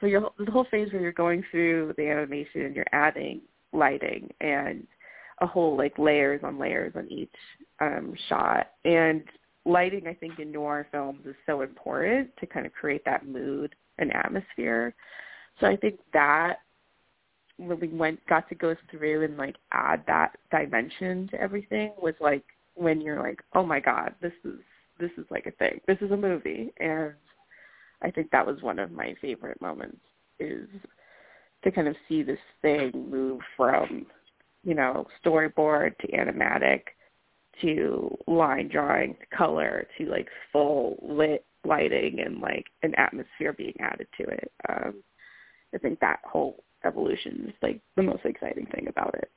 but 0.00 0.08
you're, 0.08 0.30
the 0.38 0.50
whole 0.50 0.66
phase 0.70 0.90
where 0.92 1.02
you're 1.02 1.12
going 1.12 1.44
through 1.50 1.94
the 1.96 2.08
animation 2.08 2.62
and 2.62 2.74
you're 2.74 2.86
adding 2.92 3.42
lighting 3.72 4.30
and 4.40 4.86
a 5.40 5.46
whole 5.46 5.76
like 5.76 5.98
layers 5.98 6.40
on 6.42 6.58
layers 6.58 6.92
on 6.96 7.10
each 7.12 7.34
um, 7.80 8.14
shot. 8.28 8.68
And 8.84 9.22
lighting, 9.68 10.06
I 10.06 10.14
think, 10.14 10.38
in 10.38 10.50
noir 10.50 10.86
films 10.90 11.20
is 11.26 11.36
so 11.46 11.60
important 11.60 12.30
to 12.40 12.46
kind 12.46 12.66
of 12.66 12.72
create 12.72 13.04
that 13.04 13.26
mood 13.26 13.74
and 13.98 14.12
atmosphere. 14.12 14.94
So 15.60 15.66
I 15.66 15.76
think 15.76 15.98
that 16.12 16.58
when 17.58 17.80
we 17.80 17.88
went 17.88 18.24
got 18.26 18.48
to 18.48 18.54
go 18.54 18.74
through 18.90 19.24
and 19.24 19.36
like 19.36 19.56
add 19.72 20.04
that 20.06 20.36
dimension 20.50 21.28
to 21.28 21.40
everything 21.40 21.92
was 22.00 22.14
like 22.20 22.44
when 22.74 23.00
you're 23.00 23.20
like, 23.20 23.40
oh 23.54 23.64
my 23.64 23.80
god, 23.80 24.14
this 24.22 24.32
is 24.44 24.60
this 24.98 25.10
is 25.18 25.26
like 25.30 25.46
a 25.46 25.52
thing. 25.52 25.80
This 25.86 25.98
is 26.00 26.10
a 26.10 26.16
movie, 26.16 26.72
and 26.78 27.14
I 28.02 28.10
think 28.10 28.30
that 28.30 28.46
was 28.46 28.62
one 28.62 28.78
of 28.78 28.90
my 28.90 29.14
favorite 29.20 29.60
moments 29.60 30.00
is 30.38 30.68
to 31.64 31.70
kind 31.72 31.88
of 31.88 31.96
see 32.08 32.22
this 32.22 32.38
thing 32.62 32.92
move 33.10 33.40
from 33.56 34.06
you 34.64 34.74
know 34.74 35.06
storyboard 35.24 35.98
to 35.98 36.06
animatic 36.08 36.82
to 37.62 38.16
line 38.26 38.68
drawing 38.68 39.14
to 39.14 39.36
color 39.36 39.86
to 39.98 40.06
like 40.06 40.28
full 40.52 40.96
lit 41.02 41.44
lighting 41.64 42.20
and 42.20 42.40
like 42.40 42.66
an 42.82 42.94
atmosphere 42.96 43.52
being 43.52 43.74
added 43.80 44.06
to 44.16 44.24
it. 44.24 44.52
Um, 44.68 44.94
I 45.74 45.78
think 45.78 46.00
that 46.00 46.20
whole 46.24 46.64
evolution 46.84 47.46
is 47.48 47.54
like 47.62 47.80
the 47.96 48.02
most 48.02 48.24
exciting 48.24 48.66
thing 48.66 48.86
about 48.88 49.14
it. 49.14 49.30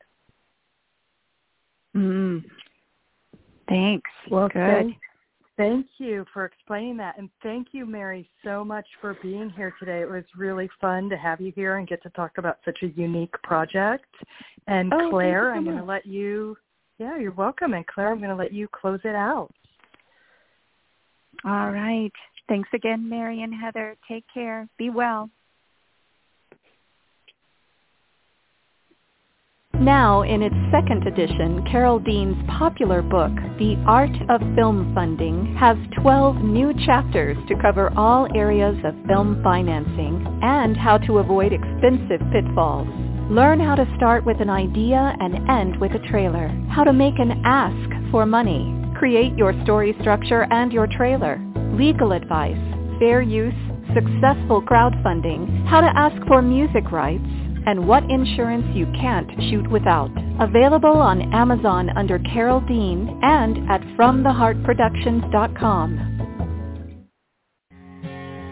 Mm. 1.95 2.43
Thanks. 3.67 4.09
Well, 4.29 4.47
good. 4.47 4.53
Thank, 4.55 4.97
thank 5.57 5.87
you 5.97 6.25
for 6.33 6.45
explaining 6.45 6.97
that, 6.97 7.17
and 7.17 7.29
thank 7.43 7.69
you, 7.71 7.85
Mary, 7.85 8.29
so 8.43 8.63
much 8.63 8.85
for 8.99 9.17
being 9.21 9.49
here 9.49 9.73
today. 9.79 10.01
It 10.01 10.09
was 10.09 10.23
really 10.37 10.69
fun 10.79 11.09
to 11.09 11.17
have 11.17 11.41
you 11.41 11.51
here 11.55 11.77
and 11.77 11.87
get 11.87 12.01
to 12.03 12.09
talk 12.11 12.37
about 12.37 12.59
such 12.63 12.79
a 12.83 12.87
unique 12.87 13.33
project. 13.43 14.13
And 14.67 14.93
oh, 14.93 15.09
Claire, 15.09 15.51
so 15.53 15.57
I'm 15.57 15.65
going 15.65 15.77
to 15.77 15.83
let 15.83 16.05
you. 16.05 16.55
Yeah, 17.01 17.17
you're 17.17 17.31
welcome. 17.31 17.73
And 17.73 17.87
Claire, 17.87 18.11
I'm 18.11 18.19
going 18.19 18.29
to 18.29 18.35
let 18.35 18.53
you 18.53 18.67
close 18.67 18.99
it 19.03 19.15
out. 19.15 19.49
All 21.43 21.71
right. 21.71 22.11
Thanks 22.47 22.69
again, 22.75 23.09
Mary 23.09 23.41
and 23.41 23.51
Heather. 23.51 23.95
Take 24.07 24.23
care. 24.31 24.67
Be 24.77 24.91
well. 24.91 25.27
Now, 29.73 30.21
in 30.21 30.43
its 30.43 30.53
second 30.71 31.07
edition, 31.07 31.65
Carole 31.71 31.97
Dean's 31.97 32.37
popular 32.47 33.01
book, 33.01 33.31
The 33.57 33.83
Art 33.87 34.15
of 34.29 34.39
Film 34.55 34.93
Funding, 34.93 35.55
has 35.55 35.77
12 36.03 36.35
new 36.35 36.71
chapters 36.85 37.35
to 37.47 37.59
cover 37.59 37.91
all 37.97 38.27
areas 38.37 38.77
of 38.85 38.93
film 39.07 39.41
financing 39.41 40.39
and 40.43 40.77
how 40.77 40.99
to 40.99 41.17
avoid 41.17 41.51
expensive 41.51 42.21
pitfalls. 42.31 43.10
Learn 43.29 43.59
how 43.59 43.75
to 43.75 43.85
start 43.95 44.25
with 44.25 44.41
an 44.41 44.49
idea 44.49 45.15
and 45.19 45.47
end 45.49 45.79
with 45.79 45.91
a 45.93 45.99
trailer, 46.09 46.47
how 46.69 46.83
to 46.83 46.91
make 46.91 47.17
an 47.19 47.41
ask 47.45 48.11
for 48.11 48.25
money, 48.25 48.75
create 48.97 49.37
your 49.37 49.53
story 49.63 49.95
structure 50.01 50.45
and 50.51 50.73
your 50.73 50.87
trailer, 50.87 51.39
legal 51.73 52.11
advice, 52.11 52.57
fair 52.99 53.21
use, 53.21 53.53
successful 53.93 54.61
crowdfunding, 54.61 55.65
how 55.67 55.79
to 55.81 55.97
ask 55.97 56.15
for 56.27 56.41
music 56.41 56.91
rights, 56.91 57.23
and 57.65 57.87
what 57.87 58.03
insurance 58.09 58.65
you 58.75 58.85
can't 58.99 59.29
shoot 59.49 59.69
without. 59.71 60.11
Available 60.39 60.97
on 60.97 61.33
Amazon 61.33 61.89
under 61.95 62.19
Carole 62.19 62.61
Dean 62.61 63.19
and 63.21 63.69
at 63.69 63.81
FromTheHeartProductions.com. 63.97 66.20